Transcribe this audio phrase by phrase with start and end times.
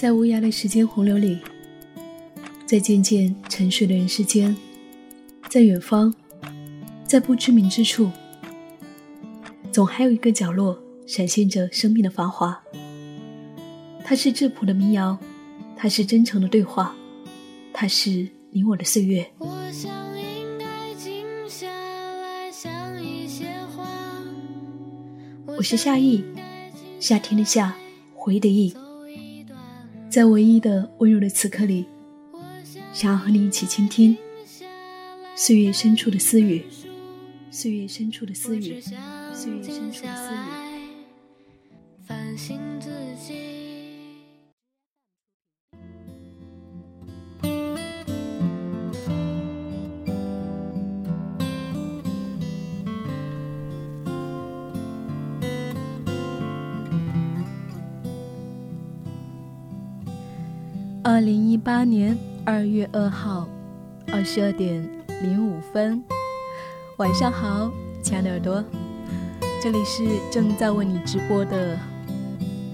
[0.00, 1.38] 在无涯的时间洪流里，
[2.64, 4.56] 在渐渐沉睡的人世间，
[5.50, 6.10] 在远方，
[7.04, 8.10] 在不知名之处，
[9.70, 12.58] 总还有一个角落闪现着生命的繁华。
[14.02, 15.18] 它是质朴的民谣，
[15.76, 16.96] 它是真诚的对话，
[17.70, 19.30] 它是你我的岁月。
[25.44, 26.24] 我是夏意，
[26.98, 27.76] 夏天的夏，
[28.14, 28.74] 回忆的忆。
[30.10, 31.86] 在唯一的温柔的此刻里，
[32.92, 34.16] 想要和你一起倾听
[35.36, 36.64] 岁月深处的私语，
[37.48, 38.80] 岁月深处的私语，
[39.32, 40.16] 岁月深处的
[43.16, 43.49] 私语。
[61.20, 63.46] 二零一八年二月二号
[64.10, 64.82] 二十二点
[65.22, 66.02] 零五分，
[66.96, 67.70] 晚上好，
[68.02, 68.64] 亲爱的耳朵，
[69.62, 71.78] 这里是正在为你直播的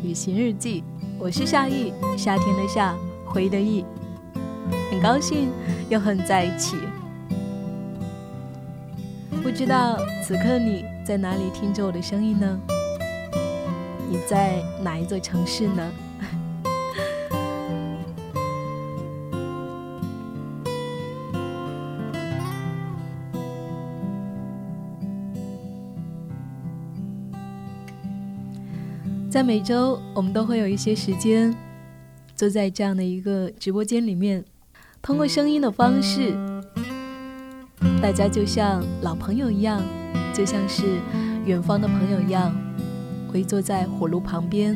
[0.00, 0.84] 旅行日记，
[1.18, 2.94] 我是夏意，夏天的夏，
[3.24, 3.84] 回忆的忆，
[4.92, 5.48] 很高兴
[5.88, 6.76] 又和你在一起。
[9.42, 12.60] 不知道此刻你在哪里听着我的声音呢？
[14.08, 15.92] 你在哪一座城市呢？
[29.36, 31.54] 在每周，我们都会有一些时间，
[32.34, 34.42] 坐在这样的一个直播间里面，
[35.02, 36.34] 通过声音的方式，
[38.00, 39.82] 大家就像老朋友一样，
[40.32, 40.84] 就像是
[41.44, 42.50] 远方的朋友一样，
[43.34, 44.74] 围坐在火炉旁边，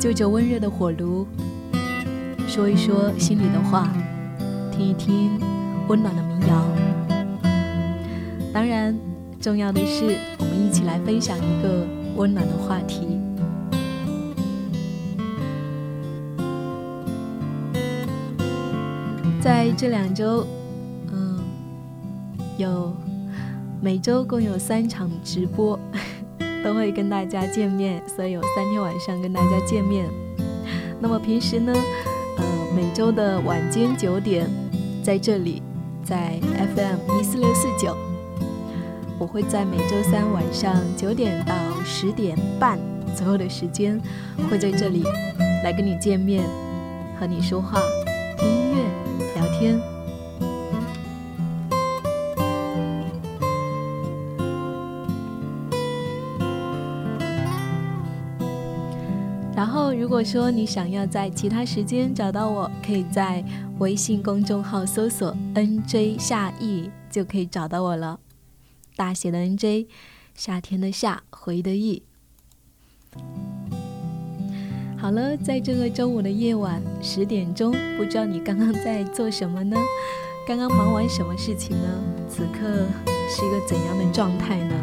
[0.00, 1.24] 就着温热的火炉，
[2.48, 3.92] 说一说心里的话，
[4.72, 5.38] 听一听
[5.86, 6.66] 温暖的民谣。
[8.52, 8.92] 当然，
[9.40, 11.97] 重要的是，我们一起来分享一个。
[12.18, 13.06] 温暖的话题，
[19.40, 20.44] 在这两周，
[21.12, 21.38] 嗯，
[22.56, 22.92] 有
[23.80, 25.78] 每周共有三场直播，
[26.64, 30.04] 都会跟大家见面，所以有三天晚上跟大家见面。
[31.00, 31.72] 那么平时呢，
[32.36, 34.50] 呃，每周的晚间九点，
[35.04, 35.62] 在这里，
[36.02, 36.40] 在
[36.74, 37.96] FM 一四六四九。
[39.20, 41.54] 我会在每周三晚上九点到
[41.90, 42.78] 十点半
[43.16, 43.98] 左右的时间，
[44.50, 45.02] 会在这里
[45.64, 46.44] 来跟你见面，
[47.18, 47.80] 和你说话、
[48.36, 48.84] 听音乐、
[49.34, 49.80] 聊天。
[59.56, 63.42] 然后，如果说你想要在其他时间找到我，可以在
[63.78, 68.20] 微信公众号搜索 “nj 夏意”就可以找到我了。
[68.94, 69.86] 大写的 NJ，
[70.38, 72.00] 夏天的夏，回的忆。
[74.96, 79.76] 好了，在这个周五的夜晚十点钟，不知道你刚刚在做什么呢？
[80.46, 81.88] 刚刚忙完什么事情呢？
[82.28, 82.86] 此刻
[83.28, 84.74] 是一个怎样的状态呢？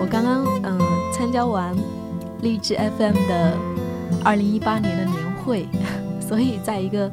[0.00, 0.80] 我刚刚嗯
[1.12, 1.76] 参加完
[2.40, 3.56] 励志 FM 的
[4.24, 5.68] 二零一八年的年会，
[6.20, 7.08] 所以在一个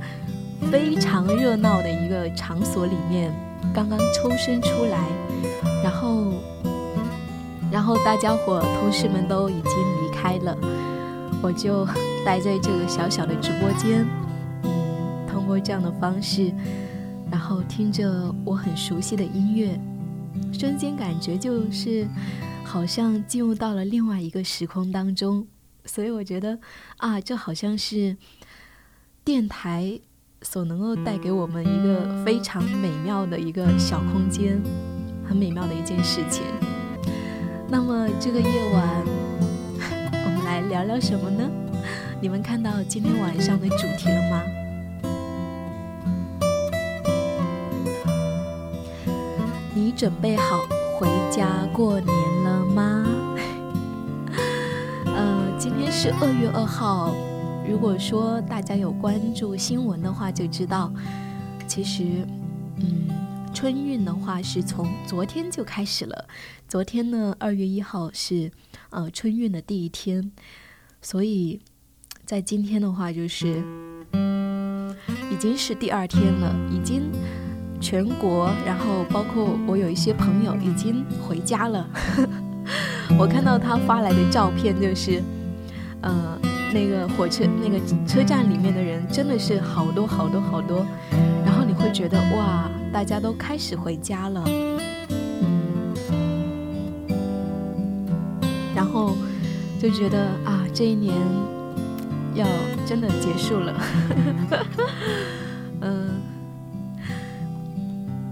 [0.71, 3.31] 非常热闹的一个场所里面。
[3.79, 5.07] 刚刚抽身出来，
[5.81, 6.33] 然后，
[7.71, 9.71] 然后大家伙同事们都已经
[10.03, 10.57] 离开了，
[11.41, 11.85] 我就
[12.25, 14.05] 待在这个小小的直播间，
[14.63, 16.51] 嗯，通过这样的方式，
[17.31, 19.79] 然后听着我很熟悉的音乐，
[20.51, 22.05] 瞬间感觉就是
[22.65, 25.47] 好像进入到了另外一个时空当中，
[25.85, 26.59] 所以我觉得
[26.97, 28.17] 啊，这好像是
[29.23, 30.01] 电台。
[30.41, 34.61] 所能够带给我们一个非常美妙的一个小空间，
[35.27, 36.43] 很美妙的一件事情。
[37.67, 39.05] 那么这个夜晚，
[40.25, 41.49] 我们来聊聊什么呢？
[42.21, 44.43] 你们看到今天晚上的主题了吗？
[49.73, 50.59] 你准备好
[50.97, 53.05] 回家过年了吗？
[55.05, 57.13] 呃，今天是二月二号。
[57.69, 60.91] 如果说大家有关注新闻的话，就知道，
[61.67, 62.03] 其实，
[62.77, 63.07] 嗯，
[63.53, 66.27] 春运的话是从昨天就开始了。
[66.67, 68.51] 昨天呢，二月一号是
[68.89, 70.31] 呃春运的第一天，
[70.99, 71.61] 所以
[72.25, 73.63] 在今天的话就是
[75.31, 77.03] 已经是第二天了，已经
[77.79, 81.87] 全国，然后包括我有一些朋友已经回家了。
[83.19, 85.21] 我看到他发来的照片就是。
[86.01, 86.39] 呃，
[86.71, 90.85] 那个火车那个车站里面的人真的是好多好多好多，
[91.43, 94.43] 然后你会觉得哇，大家都开始回家了，
[95.41, 95.93] 嗯，
[98.75, 99.15] 然后
[99.81, 101.15] 就觉得啊，这一年
[102.35, 102.45] 要
[102.85, 103.73] 真的结束了，
[105.81, 106.21] 嗯，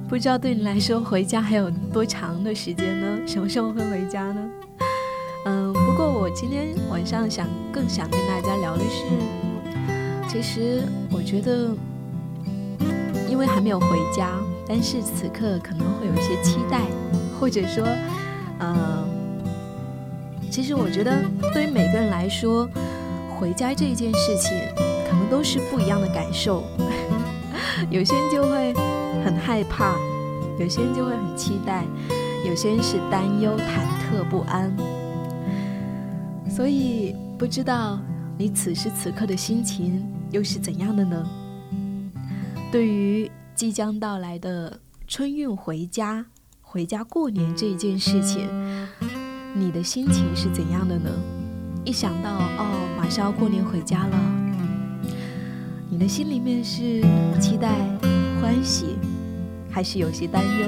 [0.08, 3.08] 不知道对你来说回家还有多长的时间呢？
[3.26, 4.42] 什么时候会回家呢？
[5.48, 9.06] 嗯，不过我今天晚上想更想跟大家聊的是，
[10.28, 11.70] 其实我觉得，
[13.30, 14.30] 因为还没有回家，
[14.68, 16.82] 但是此刻可能会有一些期待，
[17.40, 17.88] 或者说，
[18.60, 19.08] 呃，
[20.52, 21.24] 其实我觉得
[21.54, 22.68] 对于每个人来说，
[23.40, 24.52] 回家这一件事情，
[25.10, 26.62] 可能都是不一样的感受。
[27.90, 28.74] 有些人就会
[29.24, 29.96] 很害怕，
[30.60, 31.86] 有些人就会很期待，
[32.46, 33.80] 有些人是担忧、忐
[34.12, 34.76] 忑不安。
[36.58, 38.00] 所以不知道
[38.36, 41.24] 你此时此刻的心情又是怎样的呢？
[42.72, 46.26] 对于即将到来的春运回家、
[46.64, 48.50] 回家过年这一件事情，
[49.54, 51.12] 你的心情是怎样的呢？
[51.86, 54.18] 一想到哦，马上要过年回家了，
[55.92, 57.04] 你的心里面是
[57.40, 57.78] 期待、
[58.42, 58.96] 欢喜，
[59.70, 60.68] 还是有些担忧，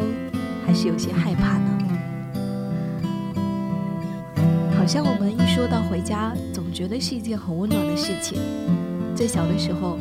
[0.67, 1.78] 还是有些害怕呢？
[4.89, 8.41] 像我们一说到回家，总觉得是一件很温暖的事情。
[9.15, 9.99] 最小的时候，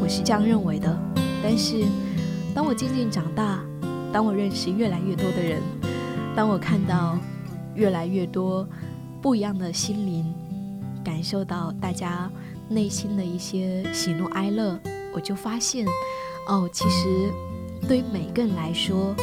[0.00, 0.96] 我是这样认为的。
[1.42, 1.84] 但是，
[2.54, 3.58] 当我渐渐长大，
[4.12, 5.60] 当我认识越来越多的人，
[6.36, 7.18] 当我看到
[7.74, 8.64] 越来越多
[9.20, 10.32] 不一样的心灵，
[11.02, 12.30] 感受到大家
[12.68, 14.78] 内心的一些喜怒哀乐，
[15.12, 15.84] 我就发现，
[16.46, 17.28] 哦，其实
[17.88, 19.16] 对于每个人来说，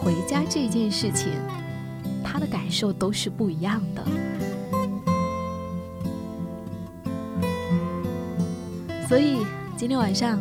[0.00, 1.30] 回家这件事情，
[2.22, 4.04] 他的感受都是不一样的。
[9.08, 9.38] 所以
[9.76, 10.38] 今天晚上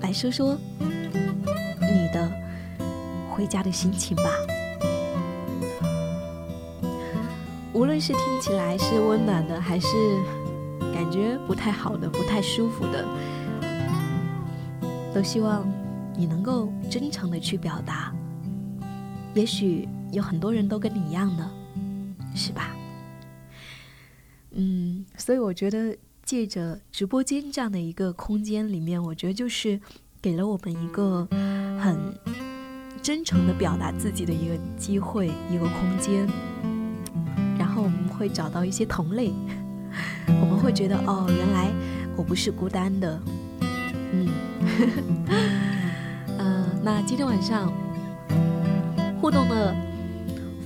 [0.00, 2.30] 来说说你的
[3.30, 4.24] 回家的心情吧。
[7.72, 9.86] 无论是听起来是温暖的，还是
[10.94, 13.04] 感觉不太好的、不太舒服的，
[15.14, 15.64] 都希望
[16.16, 18.12] 你能够真诚的去表达。
[19.34, 21.50] 也许有很多人都跟你一样的，
[22.34, 22.76] 是吧？
[24.52, 25.96] 嗯，所以我觉得。
[26.26, 29.80] 借着直播间这样的一个空间里面，我觉得就是
[30.20, 31.24] 给了我们一个
[31.78, 31.96] 很
[33.00, 36.26] 真诚的表达自己的一个机会，一个空间。
[37.56, 39.32] 然后我们会找到一些同类，
[40.40, 41.70] 我们会觉得哦，原来
[42.16, 43.22] 我不是孤单的。
[44.12, 44.28] 嗯，
[46.38, 47.72] 呃，那今天晚上
[49.20, 49.72] 互动的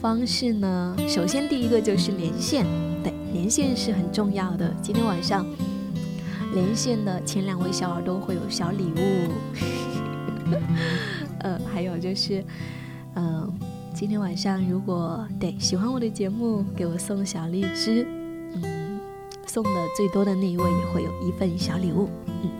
[0.00, 2.64] 方式呢，首先第一个就是连线。
[3.02, 4.75] 对连线是很重要的。
[4.81, 5.47] 今天晚上
[6.55, 9.31] 连线的前两位小耳朵会有小礼物，
[11.41, 12.43] 呃，还有就是，
[13.14, 13.52] 嗯，
[13.94, 18.06] 今天晚上如果对喜欢我的节目，给我送小荔枝，
[18.55, 18.99] 嗯，
[19.47, 22.50] 送的最多的那一位也会有一份小礼物，嗯，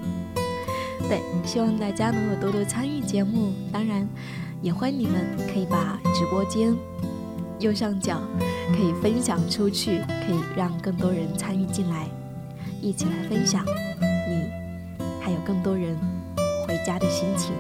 [1.09, 4.07] 对，希望大家能够多多参与节目，当然
[4.61, 5.15] 也欢迎你们
[5.53, 6.77] 可以把直播间。
[7.61, 8.21] 右上角
[8.73, 12.09] 可以分享出去，可以让更多人参与进来，
[12.81, 14.51] 一起来分享你
[15.21, 15.95] 还有更多人
[16.67, 17.53] 回家的心情。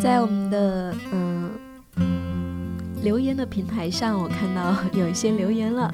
[0.00, 1.50] 在我们的嗯
[3.02, 5.92] 留言的平台上，我看到 有一些留言了。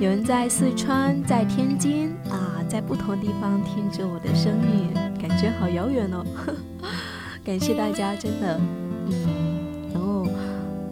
[0.00, 6.24] 有人在四川，在天津啊，在不同地方听着我的声音，感觉好遥远哦。
[7.44, 8.60] 感谢大家，真的，
[9.08, 10.26] 嗯，然后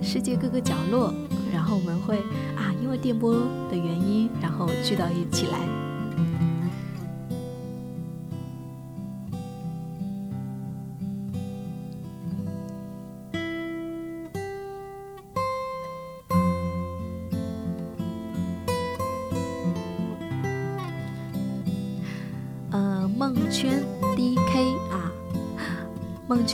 [0.02, 1.14] 世界各个角落，
[1.52, 2.16] 然后我们会
[2.56, 3.32] 啊，因为电波
[3.70, 5.85] 的原因，然后聚到一起来。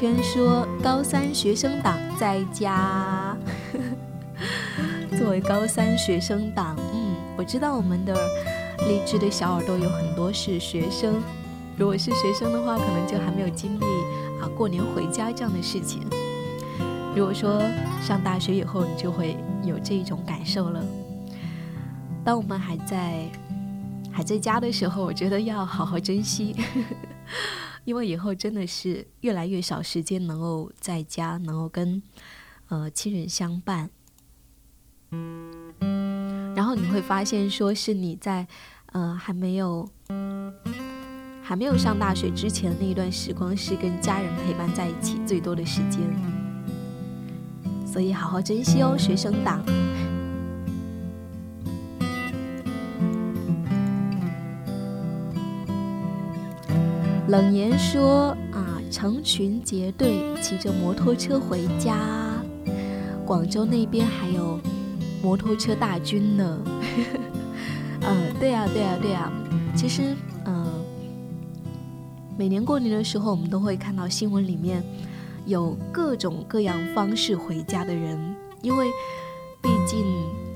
[0.03, 3.37] 圈说高三学生党在家。
[5.17, 8.13] 作为高三学生党，嗯，我知道我们的
[8.89, 11.23] 励志的小耳朵有很多是学生，
[11.77, 13.85] 如果是学生的话，可能就还没有经历
[14.43, 16.01] 啊过年回家这样的事情。
[17.15, 17.63] 如果说
[18.05, 20.85] 上大学以后，你就会有这一种感受了。
[22.25, 23.23] 当我们还在
[24.11, 26.57] 还在家的时候，我觉得要好好珍惜，
[27.85, 32.03] 因为以后真的是越来越少时间能够在家，能够跟
[32.69, 33.91] 呃亲人相伴。
[36.55, 38.47] 然后你会发现，说是你在
[38.93, 39.89] 呃还没有
[41.43, 46.01] 还没有上大学之前那一段时光，是跟家人陪伴在一起最多的时间。
[47.87, 49.63] 所以好好珍惜哦，学生党。
[57.33, 61.97] 冷言说啊，成群结队骑着摩托车回家，
[63.25, 64.61] 广州那边还有
[65.23, 66.61] 摩托车大军呢。
[68.03, 69.33] 嗯， 对呀，对呀，对呀。
[69.75, 70.67] 其实，嗯，
[72.37, 74.85] 每年过年的时候，我们都会看到新闻里面。
[75.47, 78.89] 有各种各样方式回家的人，因为
[79.63, 80.05] 毕竟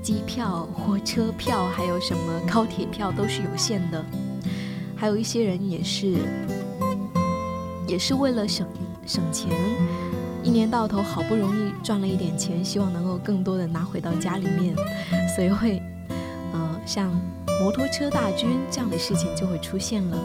[0.03, 4.05] 机票、火车票还有什么高铁票都是有限的，
[4.95, 6.13] 还有一些人也是
[7.87, 8.67] 也是为了省
[9.05, 9.49] 省钱，
[10.43, 14.75] 一年到头好不容易赚了一点钱，希望能够更多的拿回到家里面，
[15.35, 15.81] 所以会
[16.53, 17.09] 呃像
[17.61, 20.17] 摩托车大军这样的事情就会出现了。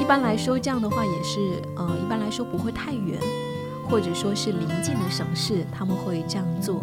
[0.00, 3.18] 一般来说，这样的话也是，呃，一般来说不会太远，
[3.88, 6.82] 或者说是临近的省市，他们会这样做。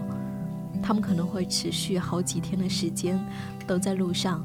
[0.81, 3.23] 他们可能会持续好几天的时间
[3.67, 4.43] 都在路上。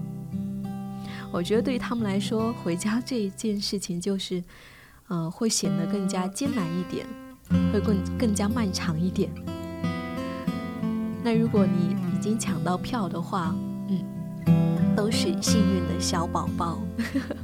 [1.33, 4.43] 我觉得对于他们来说，回家这一件事情就是，
[5.09, 7.07] 呃，会显得更加艰难一点，
[7.73, 9.31] 会更更加漫长一点。
[11.23, 13.55] 那如果你已经抢到票的话，
[13.89, 16.79] 嗯，都是幸运的小宝宝。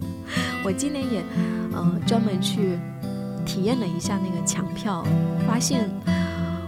[0.64, 1.24] 我今年也，
[1.72, 2.78] 呃，专门去
[3.44, 5.04] 体验了一下那个抢票，
[5.46, 5.90] 发现，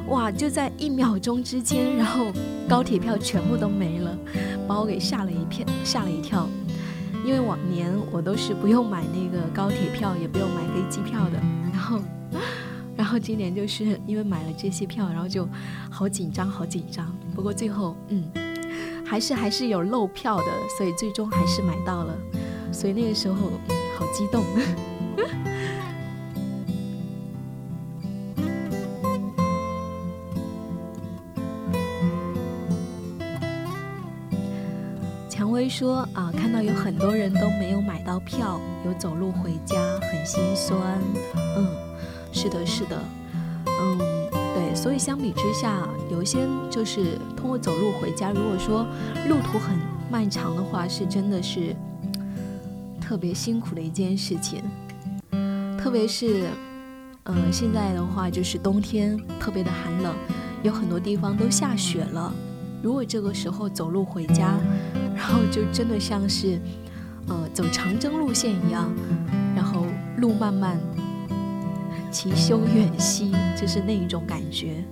[0.09, 2.27] 哇，就在一秒钟之间，然后
[2.69, 4.19] 高铁票全部都没了，
[4.69, 6.49] 把我给吓了一片，吓了一跳。
[7.25, 11.39] 因为往年我都是不用买那个高铁票，也不用买飞机票的，
[11.73, 11.99] 然后，
[12.97, 15.49] 然后今年就是因为买了这些票，然后就
[15.91, 17.11] 好紧张，好紧张。
[17.35, 18.25] 不过最后，嗯，
[19.05, 20.45] 还是还是有漏票的，
[20.77, 22.15] 所以最终还是买到了。
[22.71, 23.51] 所以那个时候。
[23.97, 24.43] 好激动！
[35.65, 40.79] 蔷薇说：“啊，看到有很多人都没有买到票，有走路回家，很心酸。”
[41.57, 41.67] 嗯，
[42.33, 43.03] 是的，是的，
[43.67, 43.99] 嗯，
[44.55, 44.75] 对。
[44.75, 48.87] 所以相比之下，有一些就是通过走路回家，如果说
[49.27, 49.79] 路途很
[50.11, 51.75] 漫长的话，是真的是。
[53.01, 54.63] 特别辛苦的一件事情，
[55.79, 56.49] 特别是，
[57.25, 60.15] 嗯，现在的话就是冬天特别的寒冷，
[60.63, 62.33] 有很多地方都下雪了。
[62.85, 64.59] 如果这个时候走路回家，
[65.17, 66.61] 然后就真的像是，
[67.27, 68.95] 呃，走长征路线一样，
[69.57, 69.87] 然后
[70.19, 70.79] 路漫漫
[72.11, 74.85] 其修远兮，就是那一种感觉。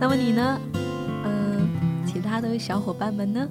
[0.00, 0.60] 那么你呢？
[1.24, 1.68] 嗯，
[2.04, 3.48] 其他的小伙伴们呢？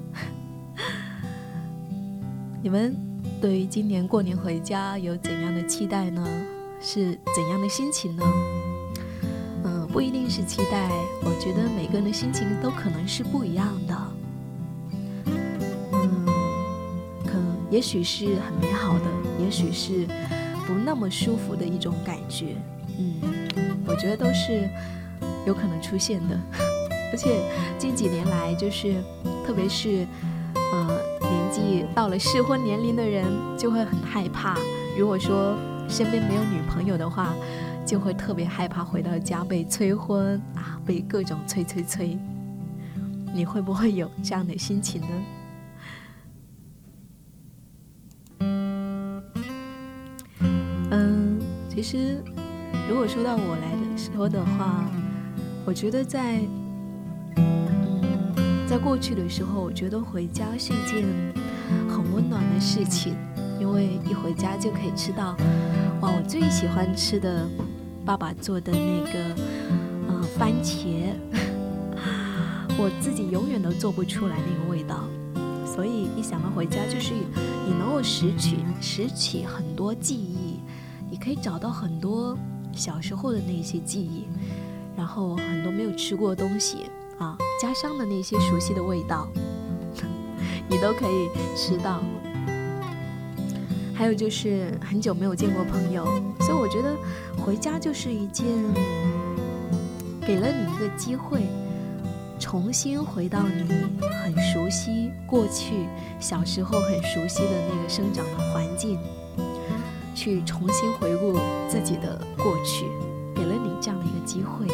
[2.62, 2.94] 你们
[3.40, 6.28] 对于今年过年回家有怎样期待呢？
[6.82, 8.24] 是怎样的心情呢？
[9.64, 10.90] 嗯，不一定是期待，
[11.22, 13.96] 我觉得每个人的心情都可能是不一样的。
[15.94, 16.26] 嗯，
[17.24, 19.06] 可能也许是很美好的，
[19.40, 20.08] 也许是
[20.66, 22.56] 不那么舒服的一种感觉。
[22.98, 23.22] 嗯，
[23.86, 24.68] 我觉得都是。
[25.46, 26.38] 有可能出现的，
[27.12, 27.42] 而且
[27.78, 29.02] 近几年来，就是
[29.48, 30.06] 特别是，
[30.54, 33.26] 呃，年纪到了适婚年龄的人，
[33.58, 34.56] 就会很害怕。
[35.00, 35.56] 如果说
[35.88, 37.34] 身边没有女朋友的话，
[37.86, 42.18] 就会特别害怕回到家被催婚啊，被各种催催催。
[43.34, 45.08] 你会不会有这样的心情呢？
[50.92, 51.40] 嗯，
[51.70, 52.22] 其实
[52.90, 54.84] 如果说到我来的说的话。
[55.66, 56.40] 我觉得在，
[58.68, 61.06] 在过去的时候，我觉得回家是一件
[61.88, 63.16] 很温暖的事情，
[63.60, 65.36] 因为一回家就可以吃到，
[66.02, 67.48] 哇，我最喜欢吃的
[68.06, 69.20] 爸爸做的那个，
[70.08, 71.14] 呃，番茄，
[72.80, 75.04] 我自己永远都做不出来那个味道，
[75.66, 80.60] 所以一想到回家，就是你能够拾取拾起很多记忆，
[81.12, 82.38] 你可以找到很多
[82.72, 84.26] 小时候的那些记忆。
[84.98, 86.80] 然后很多没有吃过的东西
[87.20, 89.30] 啊，家乡的那些熟悉的味道，
[90.68, 92.02] 你都可以吃到。
[94.00, 96.06] 还有就是很久没有见过朋友，
[96.40, 96.96] 所以我觉得
[97.36, 98.48] 回家就是一件
[100.26, 101.42] 给了你一个机会，
[102.40, 103.70] 重新回到你
[104.24, 105.86] 很熟悉过去
[106.18, 108.98] 小时候很熟悉的那个生长的环境，
[110.16, 111.38] 去重新回顾
[111.68, 112.86] 自己的过去，
[113.36, 114.66] 给了你这样的一个机会。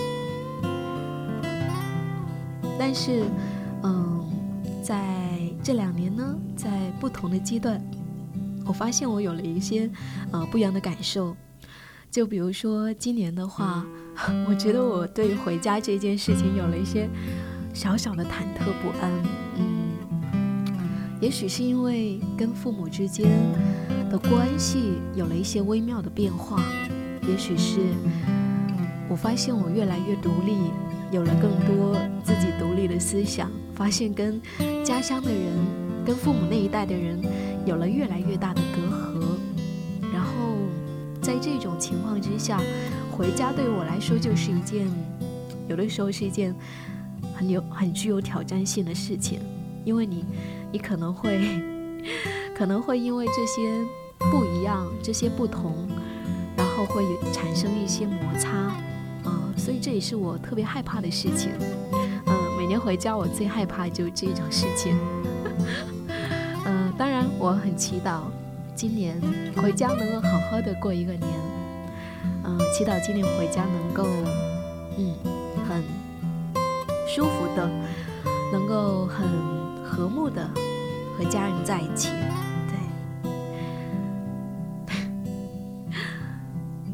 [2.78, 3.24] 但是，
[3.82, 4.24] 嗯，
[4.84, 5.04] 在
[5.64, 7.84] 这两年呢，在不同的阶段。
[8.66, 9.90] 我发现我有了一些，
[10.32, 11.36] 呃，不一样的感受。
[12.10, 13.86] 就比如说今年的话，
[14.48, 17.10] 我觉得我对回家这件事情有了一些
[17.74, 19.12] 小小的忐忑不安。
[19.58, 19.92] 嗯，
[21.22, 23.30] 也许是因为跟父母之间
[24.10, 26.64] 的关系有了一些微妙的变化，
[27.28, 27.80] 也许是
[29.10, 30.56] 我发现我越来越独立，
[31.12, 34.42] 有了更多自己独立的思想，发现跟
[34.84, 35.52] 家乡的人、
[36.06, 37.22] 跟父母那一代的人。
[37.66, 38.82] 有了越来越大的隔
[39.20, 40.56] 阂，然后
[41.22, 42.62] 在这种情况之下，
[43.12, 44.88] 回家对我来说就是一件，
[45.68, 46.54] 有的时候是一件
[47.36, 49.40] 很有很具有挑战性的事情，
[49.84, 50.24] 因为你，
[50.72, 51.40] 你可能会，
[52.56, 53.84] 可能会因为这些
[54.32, 55.88] 不一样、这些不同，
[56.56, 57.04] 然后会
[57.34, 58.52] 产生一些摩擦，
[59.24, 61.50] 啊，所以这也是我特别害怕的事情。
[62.28, 64.96] 嗯，每年回家我最害怕就这种事情。
[66.98, 68.22] 当然，我很祈祷
[68.74, 69.22] 今年
[69.58, 71.30] 回家能够好好的过一个年。
[72.46, 74.06] 嗯，祈祷今年回家能够，
[74.98, 75.14] 嗯，
[75.68, 75.84] 很
[77.08, 77.70] 舒服的，
[78.52, 79.28] 能够很
[79.84, 80.50] 和睦的
[81.18, 82.10] 和家人在一起。
[82.70, 82.78] 对，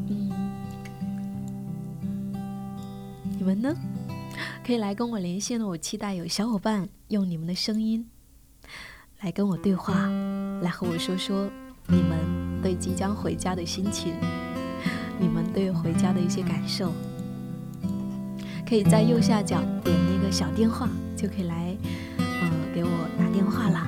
[0.08, 0.32] 嗯，
[3.38, 3.72] 你们呢？
[4.64, 8.08] 可以来跟我连线的，我期待有小伙伴用你们的声音。
[9.22, 9.94] 来跟我对话，
[10.62, 11.48] 来和我说说
[11.86, 14.14] 你们对即将回家的心情，
[15.16, 16.92] 你们对回家的一些感受。
[18.68, 21.76] 可以在右下角点那个小电话，就可以来，
[22.18, 23.86] 呃，给我打电话啦。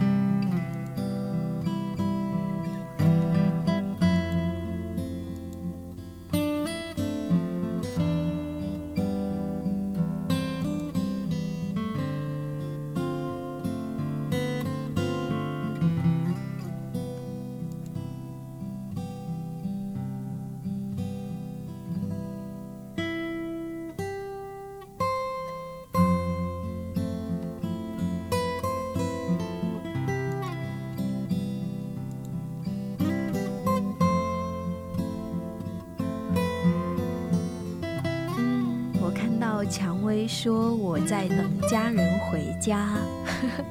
[40.29, 42.94] 说我在等家人回家，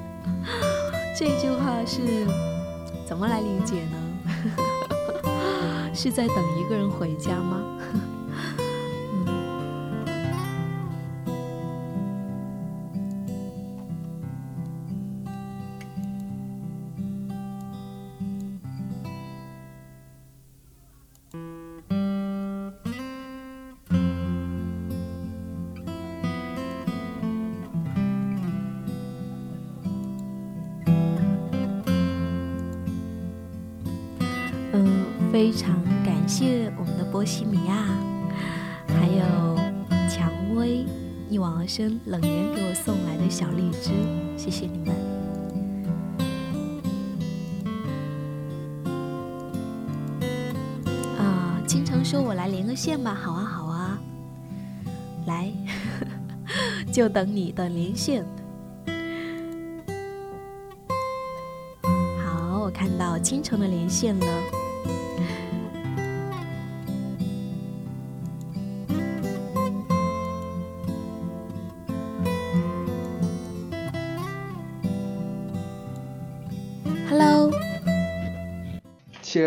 [1.17, 2.01] 这句话是
[3.07, 3.97] 怎么来理解呢？
[5.95, 7.63] 是在等一个人回家吗？
[37.25, 37.85] 西米亚，
[38.87, 39.55] 还有
[40.09, 40.85] 蔷薇
[41.29, 43.91] 一往而深冷言给我送来的小荔枝，
[44.37, 44.93] 谢谢你们。
[51.17, 53.97] 啊，倾城说：“我来连个线吧。”好啊，好啊，
[55.25, 55.51] 来，
[56.91, 58.25] 就等你的连线。
[62.23, 64.27] 好，我看到倾城的连线了。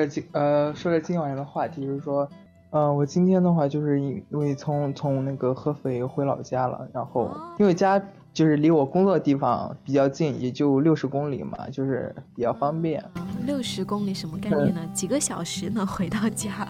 [0.07, 2.29] 今呃，说着今晚的话题，就是说，
[2.70, 8.01] 嗯，我今天的话就是因为从从那个合肥回老家了，然后因为家
[8.33, 13.03] 就是离我工作的地方比较近，也就六十公里嘛，就是比较方便。
[13.46, 14.81] 六十公里什么概念呢？
[14.92, 16.66] 几个小时能 回到家？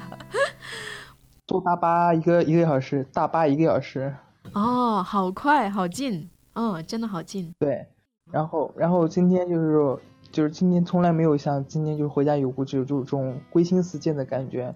[1.46, 4.14] 坐大巴一个一个小时，大巴一个小时。
[4.52, 7.52] 哦，好快，好近，嗯，真的好近。
[7.58, 7.86] 对，
[8.30, 9.98] 然后然后今天就是说。
[10.36, 14.74] 就是今年从来没有像今年就是回家有过这种这种归心似箭的感觉，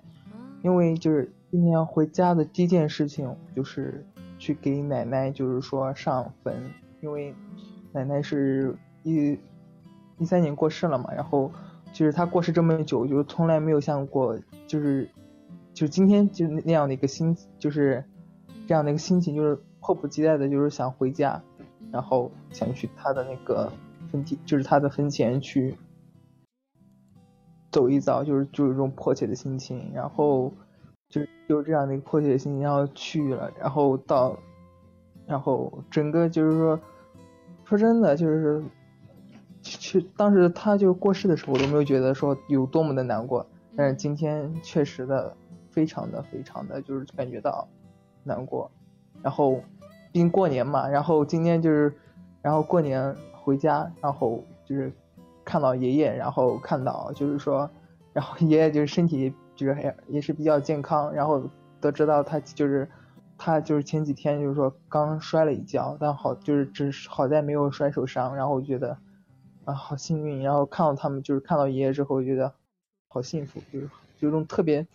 [0.63, 4.07] 因为就是今天回家的第一件事情就是
[4.39, 6.55] 去给奶奶就是说上坟，
[7.03, 7.35] 因为
[7.93, 9.39] 奶奶是一
[10.17, 11.53] 一三年过世了嘛，然后
[11.93, 15.11] 就是她过世这么久，就从来没有像过，就是
[15.75, 18.03] 就是今天就那样的一个心，就是
[18.67, 21.43] 这样的一个心情，就是迫不及待的，就是想回家，
[21.93, 23.71] 然后想去她的那个
[24.11, 25.77] 坟地，就是他的坟前去
[27.71, 30.53] 走一遭，就是就是这种迫切的心情，然后。
[31.11, 34.39] 就就这样的一个迫切的心情，然后去了，然后到，
[35.27, 36.79] 然后整个就是说，
[37.65, 38.63] 说真的，就是
[39.61, 43.45] 去当时他就过世的时候，我都没有觉得说有多么的难过，
[43.75, 45.37] 但是今天确实的
[45.69, 47.67] 非常的非常的就是感觉到
[48.23, 48.71] 难过，
[49.21, 49.57] 然后
[50.13, 51.93] 毕竟过年嘛，然后今天就是，
[52.41, 54.93] 然后过年回家，然后就是
[55.45, 57.71] 看到爷爷，然后看到就是说，
[58.13, 59.33] 然后爷爷就是身体。
[59.57, 61.43] 就是也是比较健康，然后
[61.83, 62.89] 得知到他就是
[63.37, 68.97] 他就是前几天就是说刚摔了一跤，但好就是只是好在没有摔受伤，然后我觉得
[69.67, 72.55] 啊好幸运，然后看到他们就是看到爷爷之后，我觉得
[73.09, 74.87] 好幸福，就是有种特别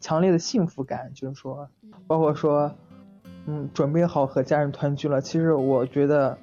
[0.00, 1.66] 强烈的幸福感，就是说
[2.06, 2.70] 包括说
[3.46, 6.36] 嗯准备好和家人团聚了，其实我觉得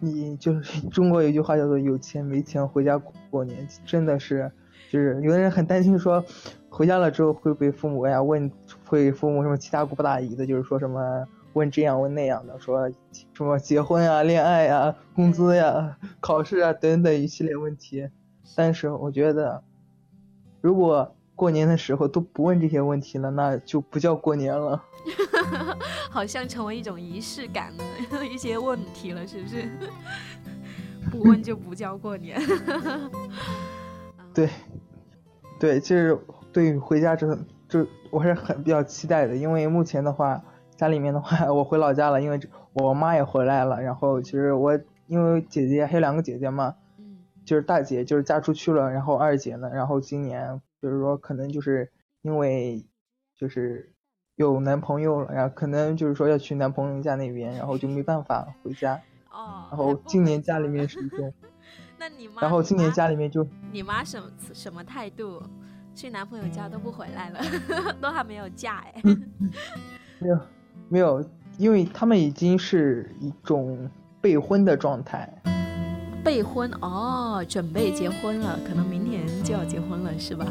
[0.00, 2.98] 你就是 中国有句话叫做有钱没钱回家
[3.30, 4.50] 过年，真的是。
[4.90, 6.24] 就是有的人很担心说，
[6.68, 8.50] 回家了之后会被父母呀问，
[8.84, 12.90] 会父母什么七大姑八大姨的，就是说什么问这样问那样的，说
[13.32, 18.08] 什么结婚啊、恋爱呀、工资呀、考试啊等等一系列问题。
[18.56, 19.62] 但是我觉得，
[20.60, 24.84] 如果过年的时候都不问这些问题了，那就不叫过年了。
[26.10, 27.82] 好像成为一种仪式感的
[28.26, 29.66] 一些问题了，是不是？
[31.10, 32.38] 不问就不叫过年。
[34.34, 34.50] 对，
[35.58, 36.14] 对，其实
[36.52, 37.34] 对于回家之后，
[37.66, 40.42] 就我还是很比较期待的，因为目前的话，
[40.76, 42.38] 家里面的话，我回老家了，因为
[42.74, 46.74] 我妈也回来了，然后其实我因为姐姐还有两个姐姐嘛，
[47.46, 51.90] 就是大姐就是嫁出去了，然后二姐呢，然后今年就是说可能就是
[52.22, 52.84] 因为
[53.36, 53.92] 就是
[54.36, 61.32] 有男朋友了，然后可能就是说要去男朋友家那边，然后就没办法回家，哦，然后今年家里面是一种。
[61.98, 62.40] 那你妈？
[62.40, 65.42] 然后今年家里面就你妈什么什么态度？
[65.92, 67.40] 去男朋友家都不回来了，
[68.00, 69.02] 都还没有嫁哎。
[70.20, 70.40] 没有，
[70.88, 71.22] 没有，
[71.58, 73.90] 因为他们已经是一种
[74.20, 75.28] 备婚的状态。
[76.22, 80.46] 备婚哦，准备结婚了，可能明年就要结婚了，是吧？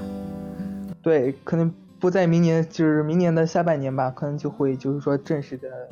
[1.01, 5.89] 对，可能不在明年，就是明年的下半年吧，可能就会就是说正式的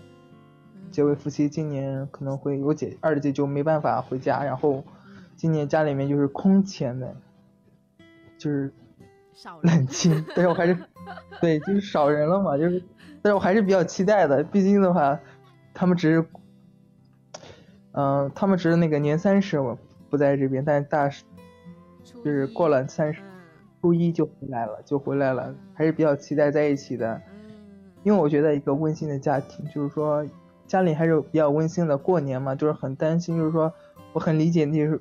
[0.92, 1.48] 结为夫妻。
[1.48, 4.84] 今年可能会我姐二姐就没办法回家，然后。
[5.40, 7.16] 今年家里面就是空前的，
[8.40, 8.74] 就是
[9.62, 10.76] 冷清，但是我还是
[11.40, 12.82] 对，就是少人了嘛，就是，
[13.22, 15.20] 但是我还是比较期待的，毕竟的话，
[15.76, 16.26] 他们只是，
[17.98, 19.76] 嗯，他们只是那个年三十我
[20.08, 21.10] 不在这边，但是大，
[22.04, 23.22] 就是过了三十，
[23.82, 27.20] 初一就回来了，就回来了，还是比较期待在一起的，
[28.04, 30.24] 因为我觉得一个温馨的家庭，就是说
[30.68, 33.74] 家里还是比较温馨的，过年嘛，就是很担心，就是说
[34.14, 35.00] 我很理解那时候。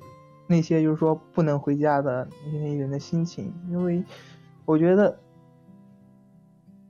[0.49, 4.01] 那些就是说不能回家的那些人的心情，因为
[4.63, 5.19] 我觉得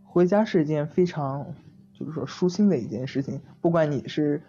[0.04, 1.44] 回家是一件非常
[1.92, 3.42] 就是说舒心的一件事情。
[3.60, 4.44] 不管你是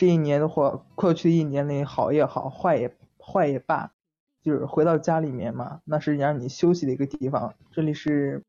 [0.00, 3.92] 这一年的话，过去一年内好也好，坏也坏也罢，
[4.40, 7.52] 就是回到家里面嘛，那是让你休息的一个地方。
[7.70, 8.42] 这里是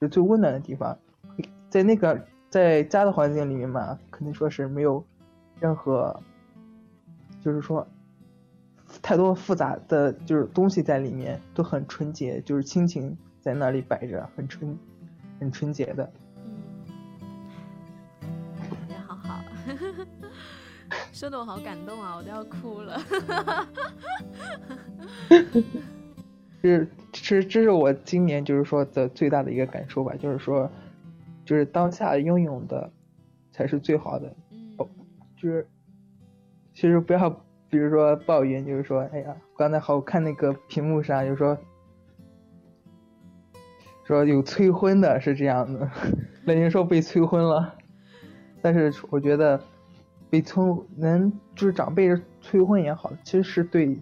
[0.00, 0.98] 是最温暖的地方，
[1.70, 5.04] 在那个在家的环境里面嘛，肯定说是没有
[5.60, 6.20] 任何，
[7.40, 7.86] 就是说。
[9.00, 14.76] 太多复杂的就是东西在里面，都很纯洁，就是亲情在那里摆着，很纯，
[15.38, 16.10] 很纯洁的。
[21.16, 23.00] 说的我好感动啊，我都要哭了。
[26.60, 30.70] 是，这这是我今年就是说的最大的一个感受吧，就是说，
[31.42, 32.90] 就是当下拥有的
[33.50, 34.30] 才是最好的。
[34.50, 34.76] 嗯，
[35.40, 35.66] 就是，
[36.74, 37.34] 其实不要。
[37.68, 41.58] 比如说抱怨，就是说，哎呀，刚才好看那个屏幕上，就是说，
[44.04, 45.90] 说有催婚的，是这样的，
[46.44, 47.74] 那您说被催婚了，
[48.62, 49.60] 但是我觉得，
[50.30, 50.62] 被催
[50.96, 52.10] 能就是长辈
[52.40, 53.98] 催婚也好，其实是对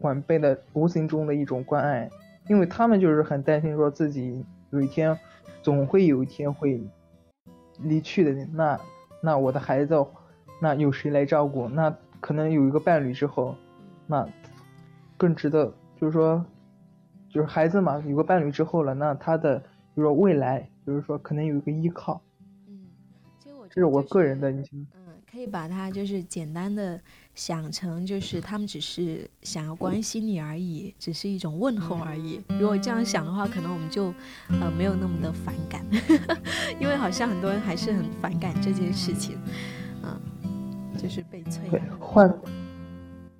[0.00, 2.10] 晚辈的无形中的一种关爱，
[2.48, 5.18] 因为他们就是很担心说自己有一天，
[5.62, 6.82] 总会有一天会
[7.80, 8.80] 离去的，那
[9.20, 9.94] 那我的孩子，
[10.60, 11.68] 那有谁来照顾？
[11.68, 11.94] 那。
[12.22, 13.56] 可能有一个伴侣之后，
[14.06, 14.24] 那
[15.16, 16.46] 更值得，就是说，
[17.28, 22.22] 就是孩子嘛，有个伴侣之后了，那他的，比如说未来，就是说可能有一个依靠。
[22.68, 22.78] 嗯，
[23.40, 24.76] 其实我这是我个人的一些。
[24.94, 25.01] 嗯，
[25.32, 27.00] 可以把它就是简单的
[27.34, 32.38] 想成，就是他们只是想要关心你而已，只是一种问候而已。
[32.60, 34.12] 如果这样想的话，可能我们就
[34.50, 35.82] 呃没有那么的反感，
[36.78, 39.38] 因为好像很多人还是很反感这件事情，
[40.02, 40.20] 嗯，
[40.98, 41.66] 就是被催。
[41.70, 42.38] 对，换，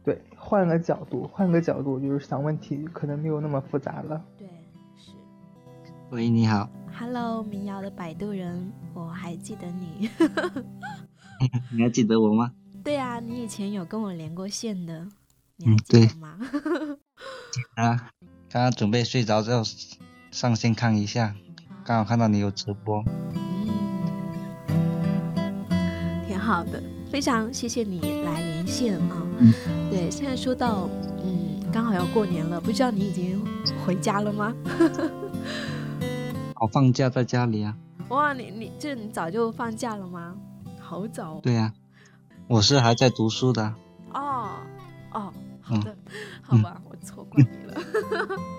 [0.02, 4.24] 对，换个角度，换个角度，就是想问题可能没有那么复杂了。
[4.38, 4.48] 对，
[4.96, 5.10] 是。
[6.08, 6.70] 喂，你好。
[6.98, 10.08] Hello，民谣的摆渡人，我还记得你。
[11.72, 12.52] 你还记得我吗？
[12.84, 15.06] 对啊，你以前有跟我连过线的。
[15.64, 16.06] 嗯，对。
[16.20, 16.36] 吗？
[17.76, 18.10] 啊，
[18.50, 19.62] 刚刚准备睡着之后
[20.30, 21.34] 上线看一下，
[21.84, 23.04] 刚好看到你有直播。
[23.34, 23.68] 嗯，
[26.26, 29.26] 挺好的，非常谢谢你来连线啊。
[29.90, 30.88] 对，现在说到，
[31.24, 33.40] 嗯，刚好要过年了，不知道你已经
[33.84, 34.52] 回家了吗？
[36.60, 37.76] 我放假在家里啊！
[38.08, 40.34] 哇，你你这你早就放假了吗？
[40.92, 41.40] 好早。
[41.42, 41.72] 对呀，
[42.48, 43.74] 我是还在读书的。
[44.12, 44.60] 哦
[45.10, 45.96] 哦，好的，
[46.42, 47.80] 好吧，我错怪你了。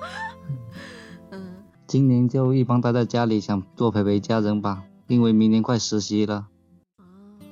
[1.29, 1.53] 嗯。
[1.85, 6.47] 今年就一般待在家里，想多陪陪家人吧，因为明年快实习了，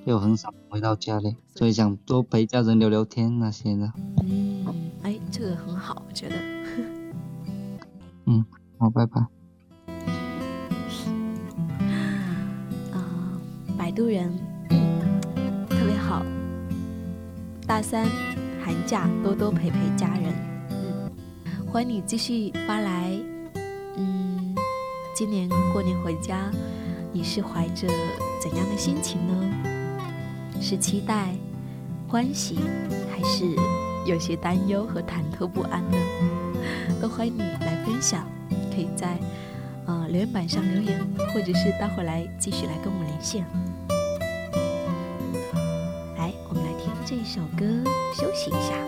[0.06, 3.94] 又很少回到家里，所以想多陪家人聊聊天那些的。
[4.24, 4.66] 嗯，
[5.04, 6.36] 哎，这个很好，我觉得。
[8.26, 8.44] 嗯，
[8.80, 9.22] 好，拜拜。
[12.92, 13.40] 啊
[13.78, 14.32] 摆渡人，
[17.72, 18.06] 大三
[18.62, 20.34] 寒假多多陪陪家人。
[20.72, 21.10] 嗯，
[21.72, 23.18] 欢迎你继续发来。
[23.96, 24.54] 嗯，
[25.16, 26.52] 今年过年回家，
[27.14, 27.88] 你是怀着
[28.42, 29.54] 怎样的心情呢？
[30.60, 31.30] 是期待、
[32.10, 32.60] 欢喜，
[33.10, 33.46] 还是
[34.06, 35.98] 有些担忧和忐忑不安呢？
[37.02, 38.28] 都欢迎你来分享，
[38.76, 39.18] 可以在
[39.86, 41.00] 呃留言板上留言，
[41.34, 43.46] 或者是待会儿来继续来跟我连线。
[47.34, 47.64] 首歌，
[48.14, 48.81] 休息一下。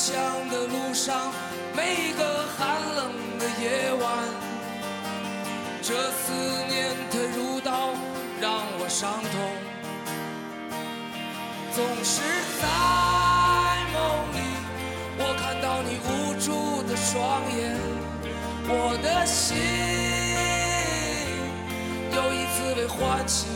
[0.00, 0.16] 乡
[0.48, 1.30] 的路上，
[1.76, 4.24] 每一个寒冷的夜晚，
[5.82, 6.32] 这思
[6.70, 7.90] 念它如刀，
[8.40, 9.34] 让我伤痛。
[11.74, 12.22] 总是
[12.62, 12.66] 在
[13.92, 14.00] 梦
[14.32, 14.40] 里，
[15.18, 17.76] 我看到你无助的双眼，
[18.70, 19.58] 我的心
[22.16, 23.50] 又一次被唤醒。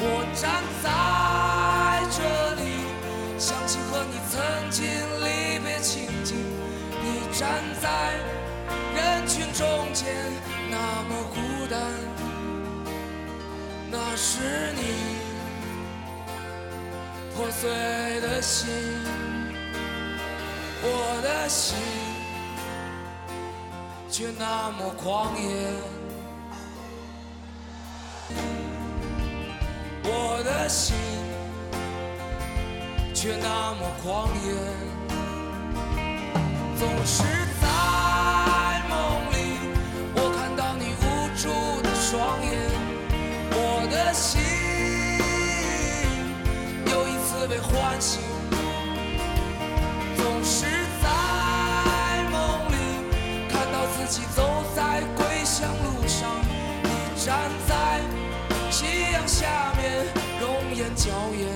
[0.00, 1.23] 我站在。
[4.74, 6.34] 请离别情景
[7.00, 8.12] 你站在
[8.92, 10.12] 人群中间
[10.68, 11.80] 那么孤单
[13.88, 14.82] 那是你
[17.36, 17.70] 破碎
[18.20, 18.68] 的心
[20.82, 21.76] 我的心
[24.10, 25.94] 却那么狂野。
[30.02, 31.23] 我的心。
[33.24, 34.52] 却那么狂野，
[36.78, 37.22] 总是
[37.58, 37.66] 在
[38.86, 38.98] 梦
[39.32, 39.34] 里，
[40.14, 41.02] 我看到你无
[41.34, 41.48] 助
[41.80, 42.52] 的双眼，
[43.50, 43.56] 我
[43.90, 44.42] 的心
[46.84, 48.20] 又一次被唤醒。
[50.18, 50.66] 总是
[51.02, 51.08] 在
[52.30, 52.36] 梦
[52.68, 52.76] 里，
[53.48, 56.28] 看到自己走在归乡路上，
[56.82, 56.90] 你
[57.24, 58.02] 站在
[58.70, 58.84] 夕
[59.14, 61.48] 阳下面，容颜娇艳，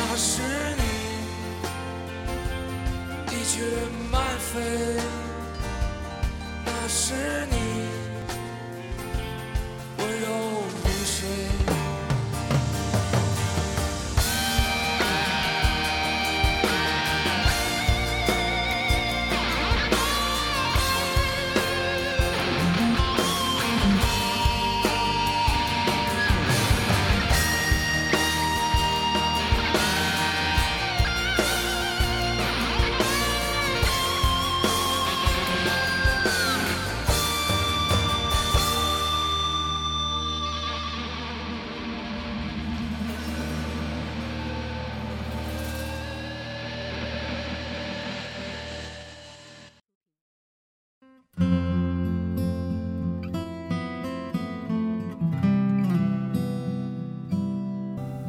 [0.00, 0.42] 那是
[0.76, 0.82] 你
[3.26, 3.62] 的确
[4.12, 4.60] 满飞，
[6.64, 7.14] 那是
[7.50, 7.87] 你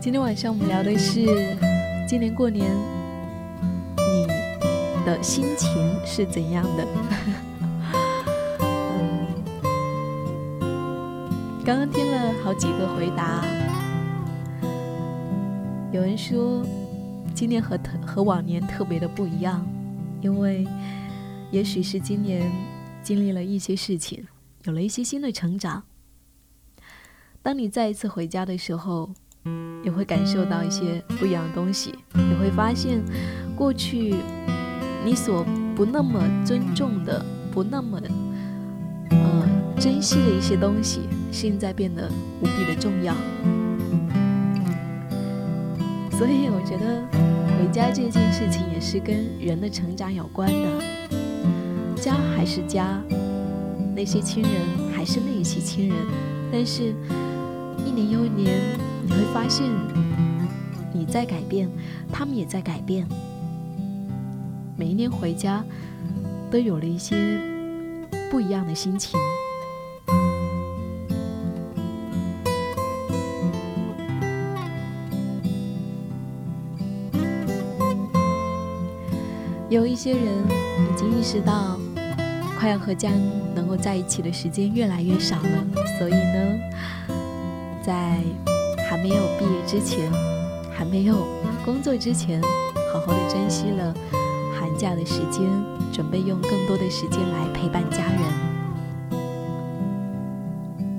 [0.09, 1.55] 今天晚上我们聊的是
[2.07, 2.75] 今年过年
[3.95, 4.25] 你
[5.05, 5.69] 的心情
[6.03, 6.83] 是怎样的？
[8.59, 9.27] 嗯，
[11.63, 13.45] 刚刚听了好几个回答，
[15.91, 16.65] 有人说
[17.35, 19.63] 今年和特和往年特别的不一样，
[20.23, 20.67] 因为
[21.51, 22.51] 也许是今年
[23.03, 24.25] 经历了一些事情，
[24.63, 25.83] 有了一些新的成长。
[27.43, 29.11] 当你再一次回家的时候，
[29.83, 33.01] 也会感受到一些不一样的东西，你会发现
[33.55, 34.15] 过去
[35.05, 37.99] 你所不那么尊重的、不那么
[39.09, 39.49] 呃
[39.79, 43.15] 珍惜的一些东西，现在变得无比的重要。
[46.11, 47.01] 所以我觉得
[47.57, 50.83] 回家这件事情也是跟人的成长有关的。
[51.95, 53.01] 家还是家，
[53.95, 54.51] 那些亲人
[54.93, 55.97] 还是那些亲人，
[56.51, 56.93] 但是
[57.85, 58.88] 一年又一年。
[59.09, 59.65] 你会发现，
[60.93, 61.67] 你在改变，
[62.11, 63.07] 他们也在改变。
[64.77, 65.63] 每一年回家，
[66.51, 67.15] 都有了一些
[68.29, 69.19] 不一样的心情。
[79.69, 81.79] 有一些人已经意识到，
[82.59, 83.19] 快要和家人
[83.55, 85.67] 能够在一起的时间越来越少了，
[85.97, 86.59] 所以呢，
[87.83, 88.19] 在。
[88.89, 90.11] 还没有毕业之前，
[90.73, 91.27] 还没有
[91.63, 92.41] 工作之前，
[92.91, 93.93] 好好的珍惜了
[94.51, 95.47] 寒假的时间，
[95.93, 98.19] 准备用更多的时间来陪伴家人。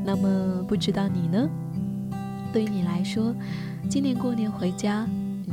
[0.05, 1.51] 那么，不知道你呢？
[2.53, 3.35] 对于你来说，
[3.89, 5.05] 今年过年回家，
[5.45, 5.53] 你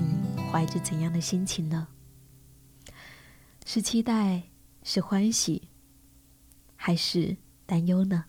[0.51, 1.87] 怀着怎样的心情呢？
[3.65, 4.43] 是期待，
[4.83, 5.69] 是欢喜，
[6.75, 8.25] 还是担忧呢？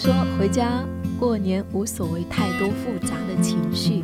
[0.00, 0.82] 说回家
[1.18, 4.02] 过年无所谓太多复杂的情绪，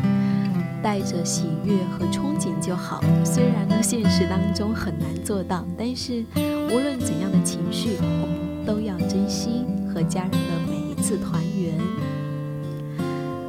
[0.82, 3.02] 带着喜悦和憧憬就好。
[3.24, 6.22] 虽然呢，现实当中很难做到，但是
[6.70, 11.72] 无论怎样的情绪，我们都要珍惜和家人的每一次团圆。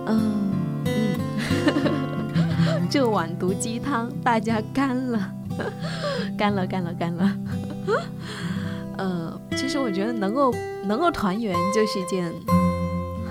[0.05, 0.49] 嗯
[0.85, 1.19] 嗯，
[2.89, 5.33] 这碗毒鸡汤大家干了，
[6.37, 7.37] 干了，干了，干了。
[8.97, 10.53] 呃，其实我觉得能够
[10.85, 12.31] 能够团圆就是一件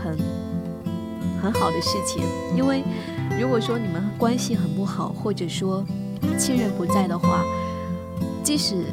[0.02, 0.18] 很
[1.40, 2.22] 很好的事情，
[2.56, 2.82] 因为
[3.40, 5.84] 如果说你们关系很不好，或者说
[6.36, 7.44] 亲人不在的话，
[8.42, 8.86] 即使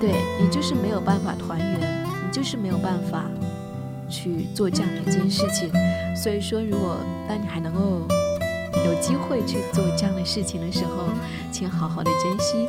[0.00, 3.26] 对你就是没有办法团圆，你就是没有办法
[4.08, 5.70] 去做这样的一件事情。
[6.16, 6.96] 所以说，如果
[7.28, 8.08] 当你还能够
[8.86, 11.04] 有机会去做这样的事情的时候，
[11.52, 12.68] 请好好的珍惜。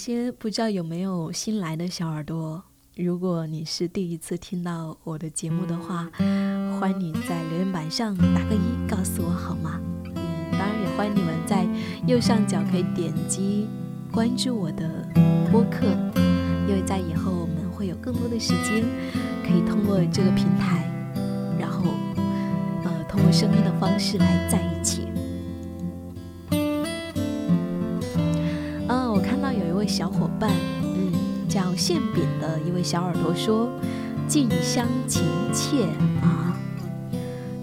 [0.00, 2.62] 些不知道有没有新来的小耳朵，
[2.96, 6.10] 如果你是第一次听到我的节目的话，
[6.80, 9.78] 欢迎你在留言板上打个一，告诉我好吗？
[10.16, 11.68] 嗯，当然也欢迎你们在
[12.06, 13.68] 右上角可以点击
[14.10, 14.88] 关注我的
[15.52, 15.84] 播客，
[16.66, 18.82] 因为在以后我们会有更多的时间
[19.46, 20.90] 可以通过这个平台，
[21.58, 21.84] 然后
[22.84, 25.09] 呃通过声音的方式来在一起。
[30.40, 30.50] 伴，
[30.82, 31.12] 嗯，
[31.46, 33.68] 叫馅饼的一位小耳朵说，
[34.26, 35.22] 近乡情
[35.52, 35.84] 怯
[36.22, 36.56] 啊。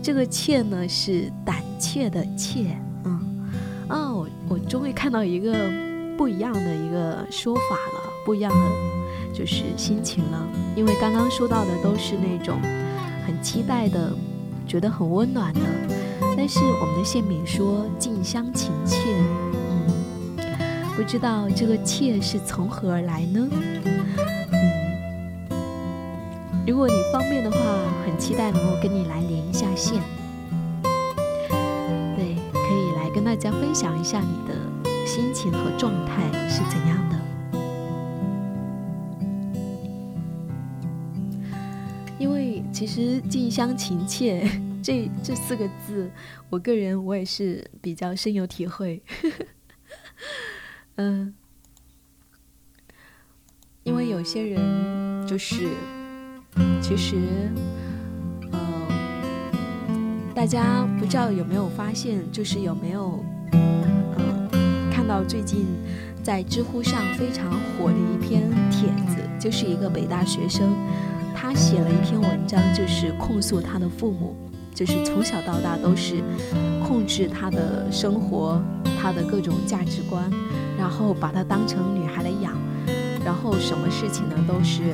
[0.03, 3.49] 这个怯呢是胆怯的怯，嗯，
[3.89, 5.69] 啊，我我终于看到一个
[6.15, 10.47] 不一样的一个说法了，不一样的就是心情了。
[10.75, 12.57] 因为刚刚说到的都是那种
[13.25, 14.13] 很期待的，
[14.65, 15.59] 觉得很温暖的，
[16.37, 18.97] 但是我们的馅饼说近乡情怯，
[20.97, 23.47] 不知道这个怯是从何而来呢？
[23.51, 23.87] 嗯
[26.65, 27.57] 如果你方便的话，
[28.03, 30.01] 很期待能够跟你来连一下线，
[30.81, 34.53] 对，可以来跟大家分享一下你的
[35.05, 37.15] 心情和状态是怎样的。
[42.19, 44.45] 因为其实“近乡情怯”
[44.83, 46.11] 这这四个字，
[46.49, 49.01] 我个人我也是比较深有体会。
[50.97, 51.33] 嗯，
[53.83, 55.69] 因为有些人就是。
[56.81, 57.17] 其实，
[58.51, 64.49] 嗯，大家不知道有没有发现，就是有没有，嗯，
[64.91, 65.67] 看到最近
[66.23, 70.73] 在知乎上非常火的一篇帖子，就是一个北大学生，
[71.35, 74.35] 他写了一篇文章，就是控诉他的父母，
[74.73, 76.23] 就是从小到大都是
[76.87, 78.59] 控制他的生活，
[78.99, 80.27] 他的各种价值观，
[80.77, 82.53] 然后把他当成女孩来养，
[83.25, 84.93] 然后什么事情呢都是。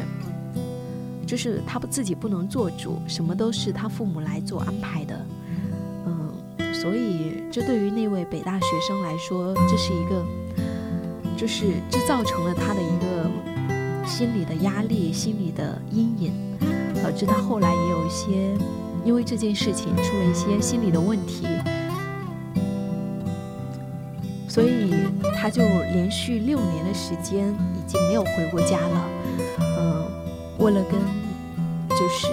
[1.25, 5.25] 就是他不自己不能做主，什么都是他父母来做安排的，
[6.05, 10.23] 嗯，所以这对于那位北大学生来说，这是一个，
[11.35, 13.31] 就是这造成了他的一个
[14.05, 16.33] 心理的压力、心理的阴影，
[17.01, 18.55] 导致他后来也有一些
[19.03, 21.47] 因为这件事情出了一些心理的问题，
[24.47, 24.93] 所以
[25.43, 29.09] 他就连续六年的时间已经没有回过家了。
[29.59, 30.93] 嗯为了跟，
[31.89, 32.29] 就是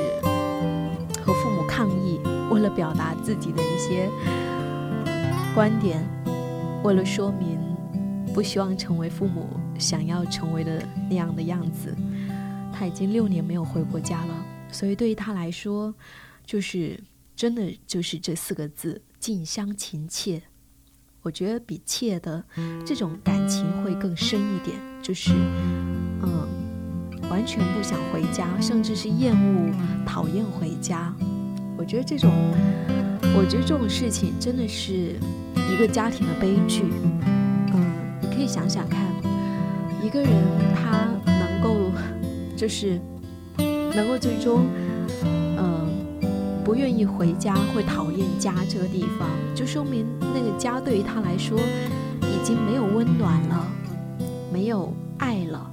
[1.21, 2.21] 和父母抗议，
[2.53, 4.09] 为了表达自己的一些
[5.57, 6.01] 观点，
[6.85, 7.59] 为了说明
[8.33, 11.93] 不希望成为父母想要成为的那样的样子，
[12.73, 14.47] 他已经六年没有回过家了。
[14.71, 15.93] 所以对于他来说，
[16.47, 16.97] 就是
[17.35, 20.41] 真的就是这四个字“近乡情怯”。
[21.23, 22.45] 我觉得比“妾”的
[22.85, 25.33] 这种感情会更深一点，就是
[26.23, 26.49] 嗯。
[27.31, 29.71] 完全不想回家，甚至是厌恶、
[30.05, 31.15] 讨厌回家。
[31.79, 32.29] 我觉得这种，
[33.37, 35.15] 我觉得这种事情真的是
[35.71, 36.83] 一个家庭的悲剧。
[37.73, 37.87] 嗯，
[38.21, 39.07] 你可以想想看，
[40.03, 40.29] 一个人
[40.75, 41.93] 他能够
[42.57, 43.01] 就是
[43.95, 44.90] 能够最终，嗯，
[46.65, 53.67] 不愿意回家，会讨厌家这个地方，就说明那个家对于他来说已经没有温暖了，
[54.53, 55.71] 没有爱了，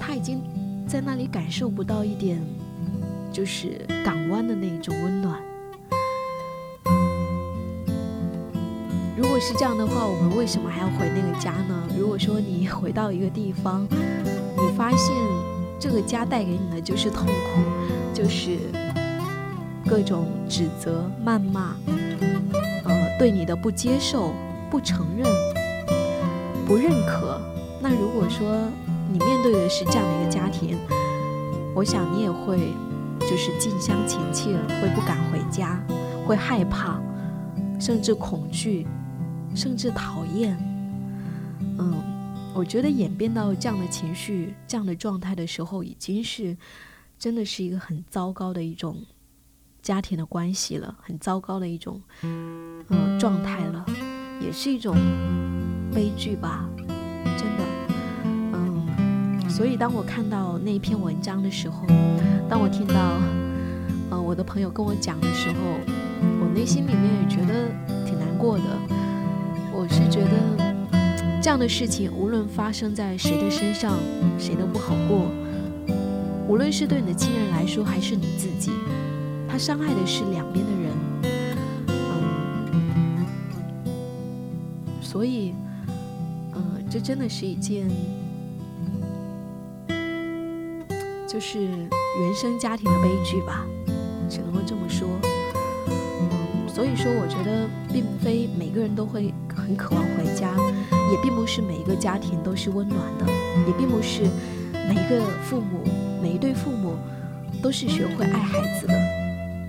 [0.00, 0.40] 他已经。
[0.88, 2.40] 在那里感受不到一点，
[3.32, 5.42] 就是港湾的那种温暖。
[9.16, 11.88] 如果是这样的话，我们为什么还要回那个家呢？
[11.98, 15.12] 如果说你回到一个地方，你发现
[15.80, 17.60] 这个家带给你的就是痛苦，
[18.14, 18.56] 就是
[19.88, 21.76] 各种指责、谩骂，
[22.84, 24.32] 呃，对你的不接受、
[24.70, 25.26] 不承认、
[26.66, 27.40] 不认可，
[27.80, 28.68] 那如果说。
[29.08, 30.76] 你面对的是这样的一个家庭，
[31.76, 32.58] 我想你也会，
[33.20, 35.80] 就是近乡情怯，会不敢回家，
[36.26, 37.00] 会害怕，
[37.80, 38.84] 甚至恐惧，
[39.54, 40.58] 甚至讨厌。
[41.78, 41.94] 嗯，
[42.52, 46.56] 我觉得演变到这样的情绪、这样的状态的时候，已经是
[47.16, 48.96] 真的是一个很糟糕的一种
[49.86, 53.86] 家庭的关系了，很糟糕的一种嗯状态了，
[54.40, 54.96] 也是一种
[55.94, 56.68] 悲剧吧，
[57.38, 57.62] 真的。
[58.24, 61.86] 嗯所以，当我看到那篇文章的时候，
[62.48, 62.94] 当我听到，
[64.10, 65.54] 呃，我的朋友跟我讲的时候，
[66.40, 67.68] 我内心里面也觉得
[68.04, 68.64] 挺难过的。
[69.72, 73.96] 我是觉得这样的事情，无论发生在谁的身上，
[74.36, 75.30] 谁都不好过。
[76.48, 78.72] 无论是对你的亲人来说，还是你自己，
[79.58, 80.92] 伤害的是两边的人。
[82.72, 83.26] 嗯，
[85.00, 85.54] 所以，
[86.54, 87.88] 嗯，这真的是一件。
[91.28, 93.66] 就是原生家庭的悲剧吧，
[94.30, 95.06] 只能够这么说。
[95.90, 100.54] 嗯，所以说，我觉得并非每个人都会很渴望回家，
[101.12, 103.26] 也并不是每一个家庭都是温暖的，
[103.66, 104.22] 也并不是
[104.72, 105.84] 每一个父母、
[106.22, 106.96] 每一对父母
[107.62, 109.25] 都是学会爱孩子的。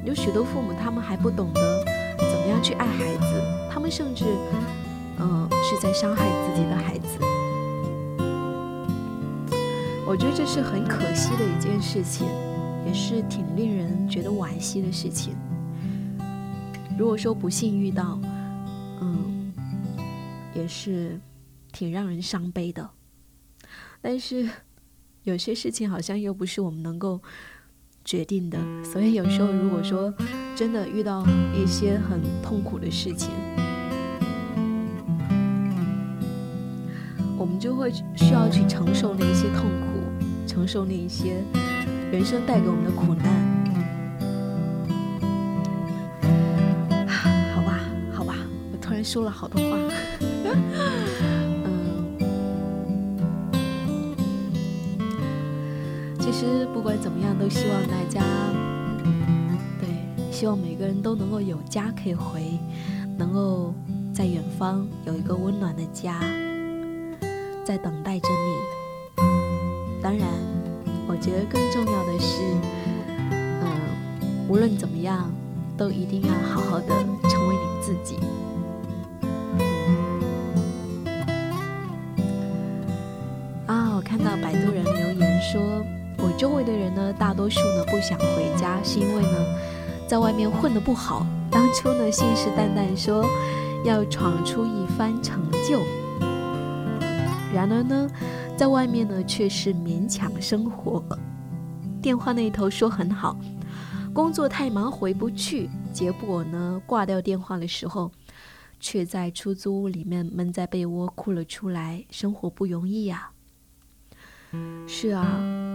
[0.08, 1.84] 有许多父母，他们还不懂得
[2.18, 4.24] 怎么样去爱孩子，他们甚至，
[5.20, 7.20] 嗯，是在伤害自己的孩子。
[10.08, 12.26] 我觉得这是很可惜的一件事情，
[12.86, 15.36] 也是挺令人觉得惋惜的事情。
[16.98, 18.18] 如果说不幸遇到，
[19.02, 19.52] 嗯，
[20.54, 21.20] 也是
[21.74, 22.90] 挺让人伤悲的。
[24.00, 24.50] 但是
[25.24, 27.22] 有些事情好像又不是我们能够
[28.08, 30.14] 决定的，所以有时候如果说
[30.56, 33.32] 真的遇到一些很痛苦的事情，
[37.38, 39.88] 我们就会需要去承受那一些痛苦，
[40.48, 41.44] 承受那一些
[42.10, 43.26] 人生带给我们的苦难。
[47.54, 47.78] 好吧，
[48.14, 48.36] 好吧，
[48.72, 49.78] 我突然说了好多话，
[56.30, 58.22] 其实不管怎么样，都希望大家，
[59.80, 59.88] 对，
[60.30, 62.60] 希望每个人都能够有家可以回，
[63.18, 63.74] 能够
[64.14, 66.20] 在远方有一个温暖的家，
[67.64, 69.24] 在等待着你。
[70.04, 70.28] 当然，
[71.08, 72.44] 我觉得更重要的是，
[73.62, 73.72] 嗯，
[74.50, 75.32] 无论怎么样，
[75.78, 76.90] 都一定要好好的
[77.30, 78.18] 成为你自己。
[83.66, 85.86] 啊，我看到摆渡人留言说
[86.38, 89.46] ：“周围的人呢，大多数呢不想回家，是因为呢，
[90.08, 91.26] 在外面混得不好。
[91.50, 93.26] 当初呢，信誓旦旦说
[93.84, 95.82] 要闯出一番成就，
[97.52, 98.08] 然而呢，
[98.56, 101.04] 在外面呢却是勉强生活。
[102.02, 103.36] 电话那头说很好，
[104.14, 108.12] 工作太忙回不去，结果呢，挂掉电话的时候，
[108.80, 112.06] 却在出租屋里面闷在被窝哭了出来。
[112.12, 113.32] 生活不容易呀。”
[114.88, 115.26] 是啊，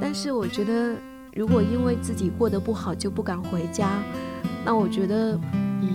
[0.01, 0.95] 但是我觉得，
[1.35, 4.03] 如果因为自己过得不好就不敢回家，
[4.64, 5.39] 那我觉得，
[5.83, 5.91] 嗯，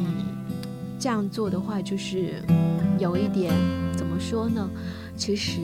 [0.99, 2.43] 这样做的话就是
[2.99, 3.53] 有一点
[3.95, 4.69] 怎么说呢？
[5.15, 5.59] 其实，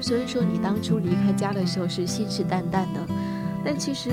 [0.00, 3.06] 虽然说你当初离开家的时候是信誓旦旦的，
[3.64, 4.10] 但其实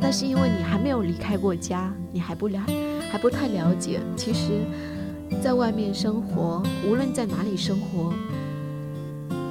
[0.00, 2.62] 那是因为你还没有离开过家，你还不了，
[3.12, 4.00] 还不太了解。
[4.16, 4.62] 其实，
[5.42, 8.14] 在外面生活，无论在哪里生活。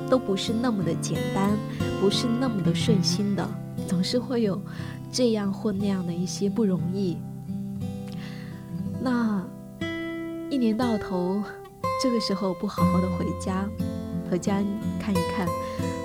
[0.10, 1.52] 都不是那么的简单，
[2.02, 3.48] 不是那么的顺心的，
[3.88, 4.60] 总是会有
[5.12, 7.18] 这样或那样的一些不容易。
[9.02, 9.46] 那
[10.50, 11.44] 一年到头，
[12.02, 13.70] 这个时候不好好的回家，
[14.30, 14.66] 和家人
[15.00, 15.48] 看一看，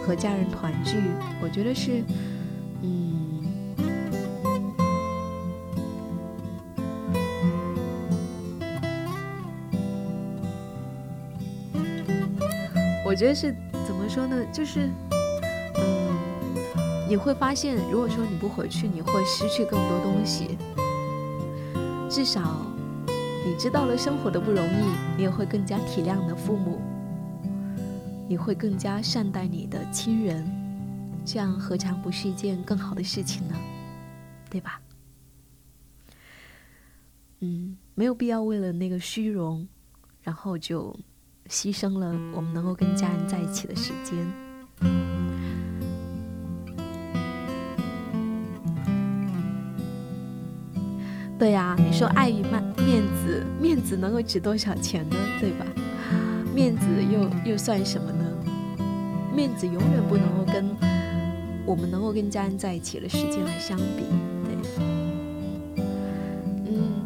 [0.06, 0.96] 和家人团聚，
[1.42, 2.04] 我觉得是，
[2.82, 3.42] 嗯，
[13.06, 13.56] 我觉得是。
[14.14, 14.88] 说呢，就是，
[15.74, 16.16] 嗯，
[17.08, 20.56] 你会发现，如果说你不回去，你会失去更多东西。
[22.08, 22.64] 至少，
[23.44, 26.80] 你知道了生活的不容易，你也会更加体谅你的父母，
[28.28, 30.48] 你会更加善待你的亲人，
[31.24, 33.56] 这样何尝不是一件更好的事情呢？
[34.48, 34.80] 对吧？
[37.40, 39.66] 嗯，没有必要为了那个虚荣，
[40.22, 40.96] 然后就。
[41.48, 44.18] 牺牲了我们能够跟家人在一起的时间。
[51.36, 55.16] 对呀，你说爱与面面子，面子能够值多少钱呢？
[55.40, 55.66] 对吧？
[56.54, 58.24] 面子又又算什么呢？
[59.34, 60.64] 面子永远不能够跟
[61.66, 64.04] 我们能够跟家人在一起的时间来相比。
[64.44, 64.56] 对，
[66.66, 67.04] 嗯，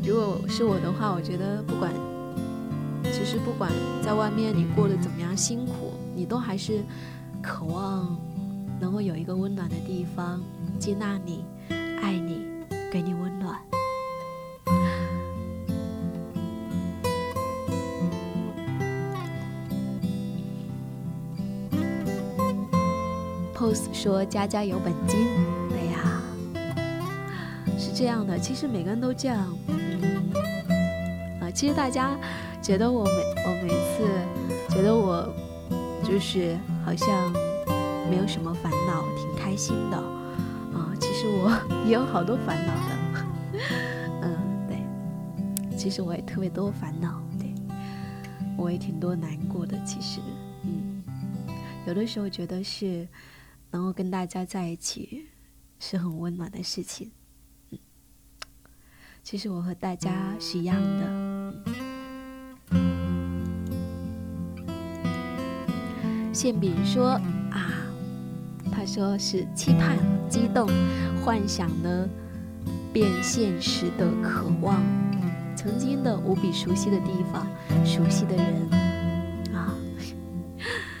[0.00, 0.08] 对。
[0.08, 1.92] 如果是我的话，我觉得不管。
[3.26, 3.72] 其实不管
[4.04, 6.84] 在外面你过得怎么样辛苦，你都还是
[7.42, 8.16] 渴望
[8.78, 10.40] 能够有一个温暖的地方
[10.78, 11.44] 接纳你、
[12.00, 12.46] 爱你、
[12.88, 13.60] 给你温暖。
[23.52, 25.26] Pose 说：“家家有本金。”
[25.68, 26.22] 对呀，
[27.76, 28.38] 是这样的。
[28.38, 29.52] 其实每个人都这样。
[29.66, 30.30] 嗯，
[31.40, 32.16] 啊，其实大家。
[32.66, 33.12] 觉得我每
[33.44, 35.32] 我每次觉得我
[36.02, 37.32] 就是好像
[38.10, 40.92] 没有什么烦恼，挺开心的啊。
[41.00, 41.48] 其实我
[41.86, 43.60] 也有好多烦恼的，
[44.20, 45.78] 嗯，对。
[45.78, 47.54] 其实我也特别多烦恼，对，
[48.56, 49.80] 我也挺多难过的。
[49.84, 50.20] 其实，
[50.64, 51.04] 嗯，
[51.86, 53.06] 有的时候觉得是
[53.70, 55.28] 能够跟大家在一起
[55.78, 57.12] 是很温暖的事情，
[57.70, 57.78] 嗯。
[59.22, 61.85] 其实我和大家是一样的。
[66.36, 67.12] 馅饼说
[67.50, 67.72] ：“啊，
[68.70, 69.96] 他说是期盼、
[70.28, 70.68] 激动、
[71.24, 72.06] 幻想呢，
[72.92, 74.82] 变现实的渴望，
[75.56, 77.46] 曾经的无比熟悉的地方，
[77.86, 78.44] 熟悉的人
[79.54, 79.72] 啊，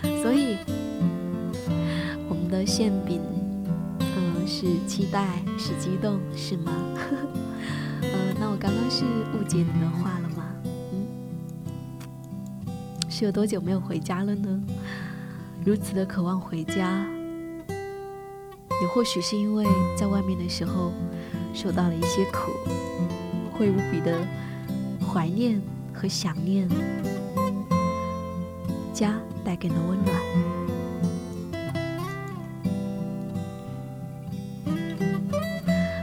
[0.22, 0.56] 所以
[2.30, 3.20] 我们的馅饼，
[4.00, 6.72] 嗯，是期待，是激动，是吗？
[8.00, 8.08] 呃，
[8.40, 9.04] 那我刚刚是
[9.38, 10.46] 误解你的话了吗？
[10.94, 11.06] 嗯，
[13.10, 14.62] 是有多久没有回家了呢？
[15.66, 17.04] 如此的渴望回家，
[18.80, 20.92] 也或许是因为在外面的时候
[21.52, 22.52] 受到了一些苦，
[23.50, 24.16] 会无比的
[25.04, 25.60] 怀念
[25.92, 26.68] 和想念
[28.92, 30.16] 家带给的温暖。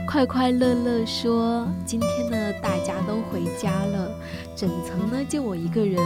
[0.06, 4.14] 快快乐乐说：“今天呢，大家都回家了，
[4.54, 5.98] 整层呢就我一个人，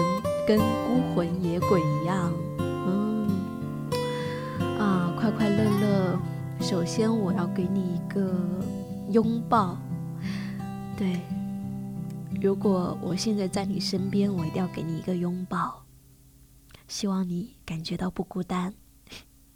[0.46, 2.32] 跟孤魂野鬼一样。”
[6.68, 8.30] 首先我要给你一个
[9.10, 9.78] 拥抱。
[10.98, 11.18] 对，
[12.42, 15.82] 如果我现在在你身边，我一定要给你一个拥抱，
[16.86, 18.74] 希望你感觉到不孤单。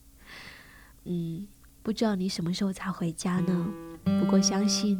[1.04, 1.46] 嗯，
[1.82, 3.66] 不知道你什么时候才回家呢？
[4.18, 4.98] 不过相信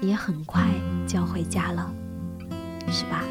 [0.00, 0.66] 你也很快
[1.06, 1.94] 就要回家了，
[2.88, 3.22] 是吧？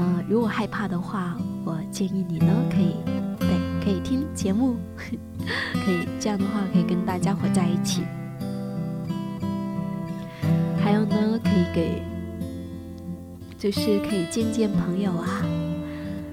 [0.00, 2.96] 嗯，如果害怕的话，我建议你呢，可以
[3.38, 4.74] 对，可以听节目，
[5.84, 8.02] 可以这样的话可以跟大家伙在一起。
[10.82, 12.02] 还有呢，可以给，
[13.58, 15.42] 就是可以见见朋友啊，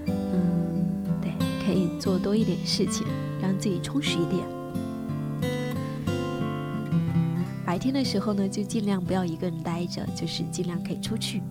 [0.08, 0.86] 嗯，
[1.22, 1.32] 对，
[1.66, 3.05] 可以做多一点事情，
[3.41, 4.43] 让自己充实一点。
[7.66, 11.41] 白天的时候呢，就尽量不要一个人待着，就是尽量可以出去。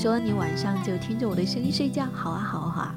[0.00, 2.94] 说你晚上就听着我的声音睡觉，好啊，好啊，好啊。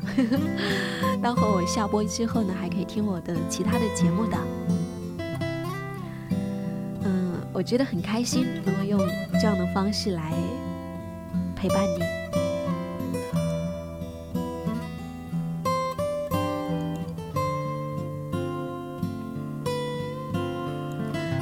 [1.22, 4.38] 待会我下播之后呢，还可以听我的其他的节目的。
[7.04, 8.98] 嗯，我觉得很开心，能够用
[9.34, 10.32] 这样的方式来
[11.58, 12.00] 陪伴你。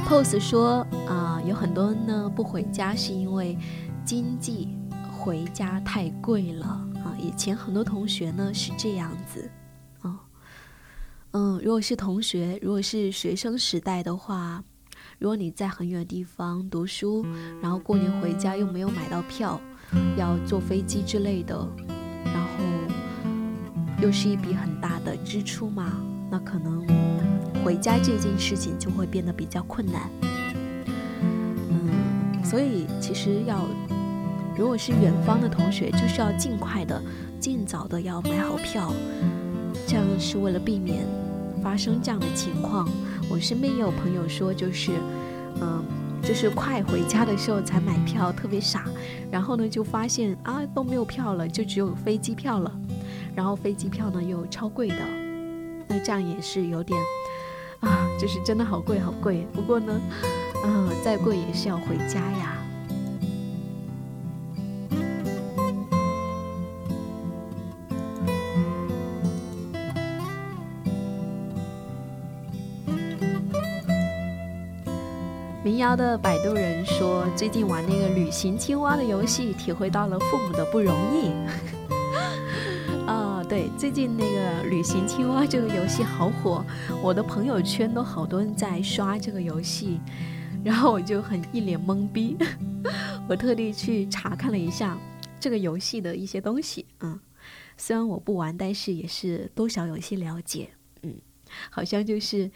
[0.09, 3.55] pose 说啊，有很多呢不回家是因为
[4.03, 4.67] 经济
[5.21, 7.15] 回家太贵了啊。
[7.19, 9.47] 以前很多同学呢是这样子
[10.01, 10.19] 啊，
[11.31, 14.63] 嗯，如果是同学，如果是学生时代的话，
[15.19, 17.23] 如果你在很远的地方读书，
[17.61, 19.61] 然后过年回家又没有买到票，
[20.17, 21.55] 要坐飞机之类的，
[22.25, 22.49] 然后
[24.01, 26.01] 又是一笔很大的支出嘛，
[26.31, 26.83] 那可能。
[27.63, 30.09] 回家这件事情就会变得比较困难，
[31.69, 33.67] 嗯，所以其实要，
[34.61, 37.01] 如果是远方的同学，就是要尽快的、
[37.39, 38.93] 尽早的要买好票，
[39.87, 41.03] 这样是为了避免
[41.63, 42.87] 发生这样的情况。
[43.27, 44.91] 我身边也有朋友说，就是，
[45.59, 45.83] 嗯，
[46.21, 48.85] 就是快回家的时候才买票，特别傻，
[49.31, 52.71] 然后呢就发现啊都没有票了，就只有飞机票了，
[53.33, 55.01] 然后飞机票呢又超贵的，
[55.87, 57.01] 那这样也是有点。
[57.79, 59.43] 啊，就是真的好贵好贵。
[59.53, 59.99] 不过呢，
[60.63, 62.60] 嗯，再贵也是要回家呀。
[75.81, 81.31] 喵的摆渡人说，最近玩那个旅行青蛙的游戏，体会到了父母的不容易。
[83.07, 86.63] 啊对，最近那个旅行青蛙这个游戏好火，
[87.01, 89.99] 我的朋友圈都好多人在刷这个游戏，
[90.63, 92.37] 然后我就很一脸懵逼，
[93.27, 94.95] 我特地去查看了一下
[95.39, 97.19] 这个游戏的一些东西，嗯，
[97.75, 100.69] 虽然我不玩，但是也是多少有些了解，
[101.01, 101.15] 嗯，
[101.71, 102.51] 好像就是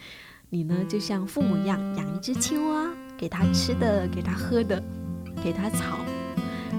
[0.50, 4.82] 你呢，就像父母一样养一只青蛙，给它吃的，给它喝的，
[5.42, 5.98] 给它草。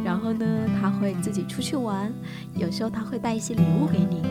[0.03, 0.45] 然后呢，
[0.79, 2.11] 他会自己出去玩，
[2.55, 4.21] 有时候他会带一些礼物给你，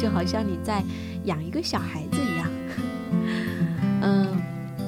[0.00, 0.82] 就好像你在
[1.24, 2.48] 养一个小孩子一样。
[4.00, 4.26] 嗯，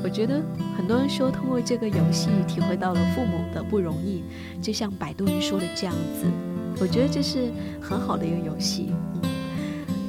[0.02, 0.40] 我觉得
[0.78, 4.22] 很多人说通过这个游戏体会到了父母的不容易，
[4.62, 6.26] 就像摆渡人说的这样子。
[6.80, 7.50] 我觉得这是
[7.82, 8.94] 很好的一个游戏，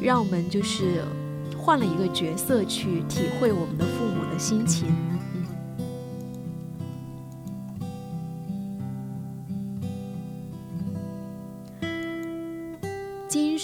[0.01, 1.03] 让我们就是
[1.57, 4.87] 换了一个角色去体会我们的父母的心情。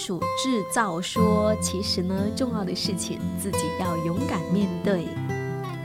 [0.08, 5.06] 主制造说：“其实呢，重要的事情自己要勇敢面对。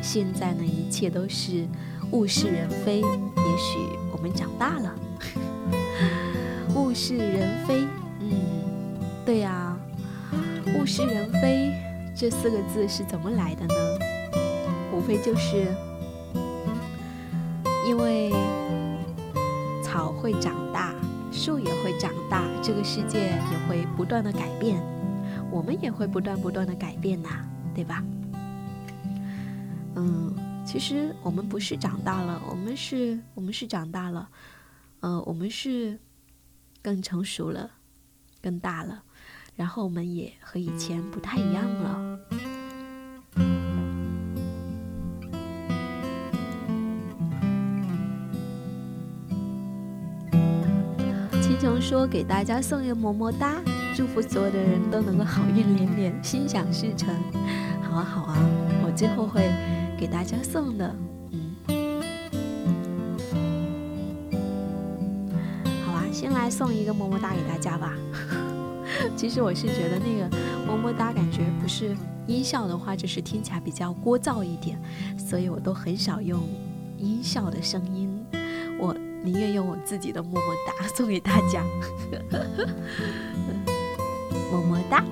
[0.01, 1.67] 现在呢，一切都是
[2.11, 3.01] 物是人非。
[3.01, 3.79] 也许
[4.13, 4.95] 我们长大了，
[6.73, 7.85] 物是人非。
[8.21, 8.31] 嗯，
[9.25, 9.77] 对呀，
[10.79, 11.73] 物是人非
[12.15, 13.75] 这四个字是怎么来的呢？
[14.95, 15.67] 无非就是
[17.85, 18.31] 因为
[19.83, 20.95] 草会长大，
[21.33, 24.81] 树也会长大，这个世界也会不断的改变，
[25.51, 27.29] 我们也会不断不断的改变呐，
[27.73, 28.03] 对吧？
[29.95, 30.33] 嗯，
[30.65, 34.29] 其实我们不是长大了，我们是，我们是长大了，
[35.01, 35.99] 呃，我们是
[36.81, 37.71] 更成熟了，
[38.41, 39.03] 更大了，
[39.55, 42.12] 然后我们也和以前不太一样了。
[51.83, 53.61] 说：“给大家送一个么么哒，
[53.93, 57.13] 祝福所有的人都能够好运连连，心想事成。”
[57.83, 58.37] 好啊，好啊，
[58.85, 59.51] 我最后会。
[59.95, 60.93] 给大家送的，
[61.31, 61.55] 嗯，
[65.85, 67.93] 好啊，先来送一个么么哒给大家吧。
[69.15, 70.29] 其实我是觉得那个
[70.67, 71.95] 么么哒感觉不是
[72.27, 74.77] 音效的话，就是听起来比较聒噪一点，
[75.17, 76.41] 所以我都很少用
[76.97, 78.12] 音效的声音，
[79.23, 81.63] 宁愿用我自己的么么哒送给大家。
[84.51, 85.03] 么么哒。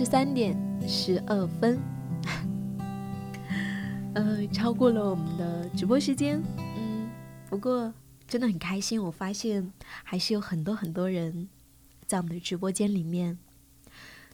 [0.00, 0.56] 十三点
[0.88, 1.78] 十二分，
[4.16, 6.42] 呃，超过了我们的直播时间，
[6.78, 7.06] 嗯，
[7.50, 7.92] 不过
[8.26, 9.70] 真的很开心，我发现
[10.02, 11.50] 还是有很多很多人
[12.06, 13.36] 在我们的直播间里面，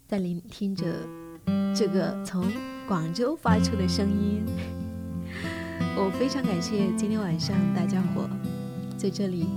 [0.06, 1.04] 在聆听着
[1.74, 2.46] 这个从
[2.86, 4.44] 广州发出的声音，
[5.98, 8.30] 我非常感谢今天晚上大家伙
[8.96, 9.48] 在这里，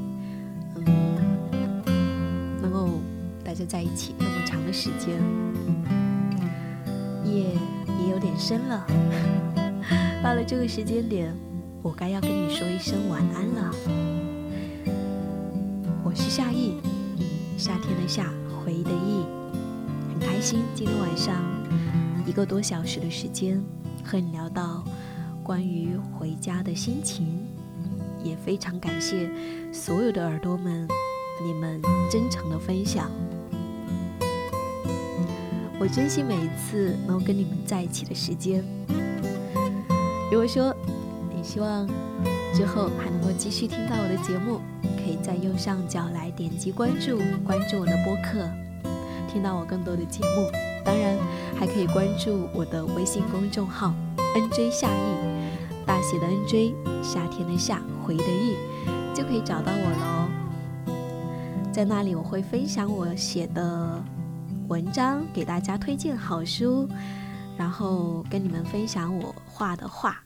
[3.60, 5.20] 就在一起那么长的时间。
[7.26, 7.49] 夜
[8.01, 8.88] 也有点深了，
[10.24, 11.36] 到了这个时间点，
[11.82, 13.76] 我该要跟你说一声晚安了。
[16.05, 16.78] 我是夏意，
[17.57, 18.32] 夏天的夏，
[18.64, 19.26] 回忆的忆，
[20.10, 21.36] 很开心今天晚上
[22.26, 23.62] 一个多小时的时间
[24.05, 24.86] 和你聊到
[25.43, 27.45] 关于回家的心情，
[28.24, 29.30] 也非常感谢
[29.74, 30.88] 所有的耳朵们，
[31.45, 33.12] 你们真诚的分享。
[35.80, 38.61] 我珍惜每一次能够跟你们在一起的时间。
[40.30, 40.75] 如果说
[41.34, 41.88] 你希望
[42.53, 44.59] 之后还能够继续听到我的节目，
[44.97, 48.45] 可以在右上角来点击关注，关注我的播客，
[49.32, 50.51] 听到我更多的节目。
[50.84, 51.17] 当然，
[51.57, 53.93] 还可以关注我的微信公众号
[54.36, 55.47] “nj 夏意”，
[55.88, 58.55] 大写的 “nj”，夏天的夏，回忆的忆，
[59.15, 60.30] 就可以找到我了哦。
[61.71, 64.03] 在那里，我会分享我写的。
[64.70, 66.88] 文章给大家推荐好书，
[67.57, 70.24] 然后跟你们分享我画的画。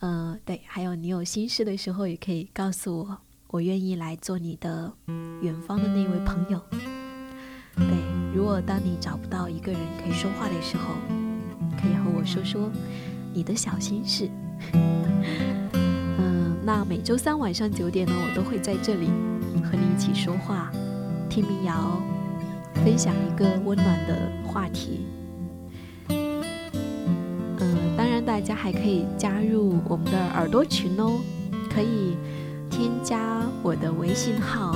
[0.00, 4.92] 嗯，对，还有你有心事的时候也可以告诉我，我愿意来做你的
[5.40, 6.60] 远方的那位朋友。
[7.76, 7.86] 对，
[8.34, 10.94] 如果当你找不到一个人可以说话的时候，
[11.80, 12.68] 可以和我说说
[13.32, 14.28] 你的小心事。
[14.72, 19.06] 嗯， 那每周三晚上九点呢，我都会在这里
[19.62, 20.72] 和你一起说话，
[21.30, 22.02] 听民谣。
[22.84, 24.16] 分享一个温暖的
[24.46, 25.06] 话题，
[26.08, 26.42] 嗯，
[27.96, 31.20] 当然大家还可以加入我们的耳朵群哦，
[31.70, 32.16] 可以
[32.70, 34.74] 添加我的微信号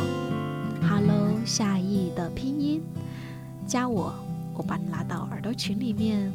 [0.82, 2.82] ，Hello 夏意的拼音，
[3.66, 4.12] 加我，
[4.54, 6.32] 我把你拉到耳朵群里面。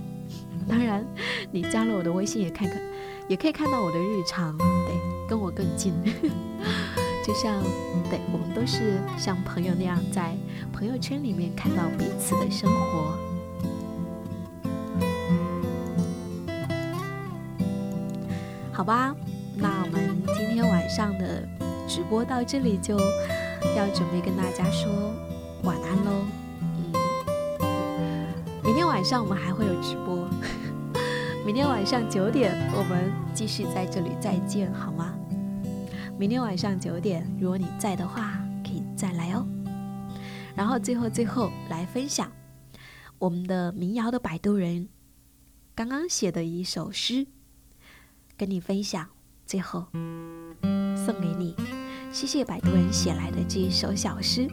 [0.68, 1.05] 当然，
[1.51, 2.82] 你加了我的微信也看看，
[3.30, 5.93] 也可以看到我的日常，对，跟我更近。
[7.28, 7.61] 就像，
[8.09, 10.34] 对我们都是像朋友那样，在
[10.71, 13.17] 朋友圈里面看到彼此的生活。
[18.71, 19.13] 好吧，
[19.55, 21.45] 那我们今天晚上的
[21.86, 24.89] 直播到这里就要准备跟大家说
[25.63, 26.11] 晚安喽。
[27.59, 28.28] 嗯，
[28.63, 30.30] 明天晚上我们还会有直播，
[31.45, 35.13] 明天晚上九点我们继续在这里再见，好吗？
[36.20, 39.47] 明天晚上九点，如果你在的话，可以再来哦。
[40.55, 42.32] 然后最后最后来分享
[43.20, 44.89] 我们的民谣的摆渡人
[45.76, 47.28] 刚刚写的一首诗，
[48.36, 49.07] 跟你分享。
[49.45, 49.86] 最后
[51.05, 51.55] 送给你，
[52.11, 54.49] 谢谢摆渡人写来的这一首小诗。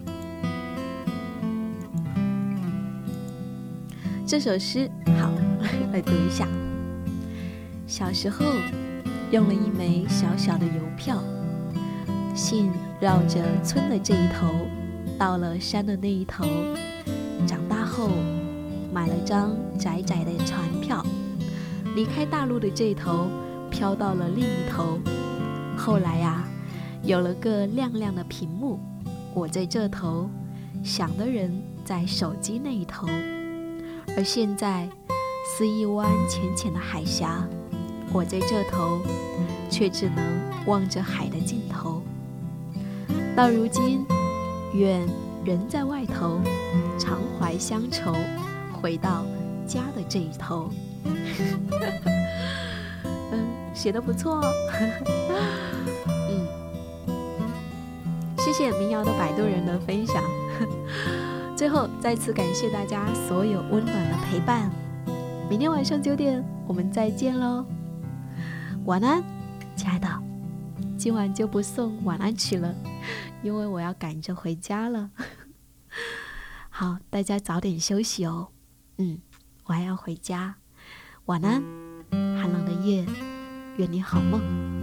[4.26, 4.88] 这首诗
[5.18, 5.32] 好，
[5.92, 6.46] 来读一下。
[7.86, 8.44] 小时候
[9.32, 11.24] 用了一枚小小的邮票。
[12.34, 12.70] 信
[13.00, 14.48] 绕着村的这一头，
[15.16, 16.44] 到了山的那一头。
[17.46, 18.10] 长大后，
[18.92, 21.04] 买了张窄窄的船票，
[21.94, 23.28] 离开大陆的这头，
[23.70, 24.98] 飘到了另一头。
[25.76, 26.44] 后来呀，
[27.04, 28.80] 有了个亮亮的屏幕，
[29.32, 30.28] 我在这头，
[30.82, 33.06] 想的人在手机那一头。
[34.16, 34.88] 而现在，
[35.56, 37.46] 是一湾浅浅的海峡，
[38.12, 39.00] 我在这头，
[39.70, 40.24] 却只能
[40.66, 42.02] 望着海的尽头。
[43.36, 44.06] 到如今，
[44.74, 45.04] 愿
[45.44, 46.40] 人在外头，
[46.96, 48.14] 常怀乡愁，
[48.72, 49.26] 回到
[49.66, 50.70] 家的这一头。
[53.32, 54.40] 嗯，写的不错。
[56.30, 56.46] 嗯，
[58.38, 60.22] 谢谢民谣的摆渡人的分享。
[61.56, 64.70] 最后，再次感谢大家所有温暖的陪伴。
[65.50, 67.64] 明天晚上九点，我们再见喽！
[68.84, 69.24] 晚安，
[69.74, 70.06] 亲爱的。
[70.96, 72.72] 今晚就不送晚安曲了，
[73.44, 75.10] 因为我要赶着回家了。
[76.70, 78.48] 好，大家早点休息哦。
[78.96, 79.20] 嗯，
[79.64, 80.56] 我还要回家。
[81.26, 81.62] 晚安，
[82.10, 83.06] 寒冷的夜，
[83.76, 84.73] 愿你好梦。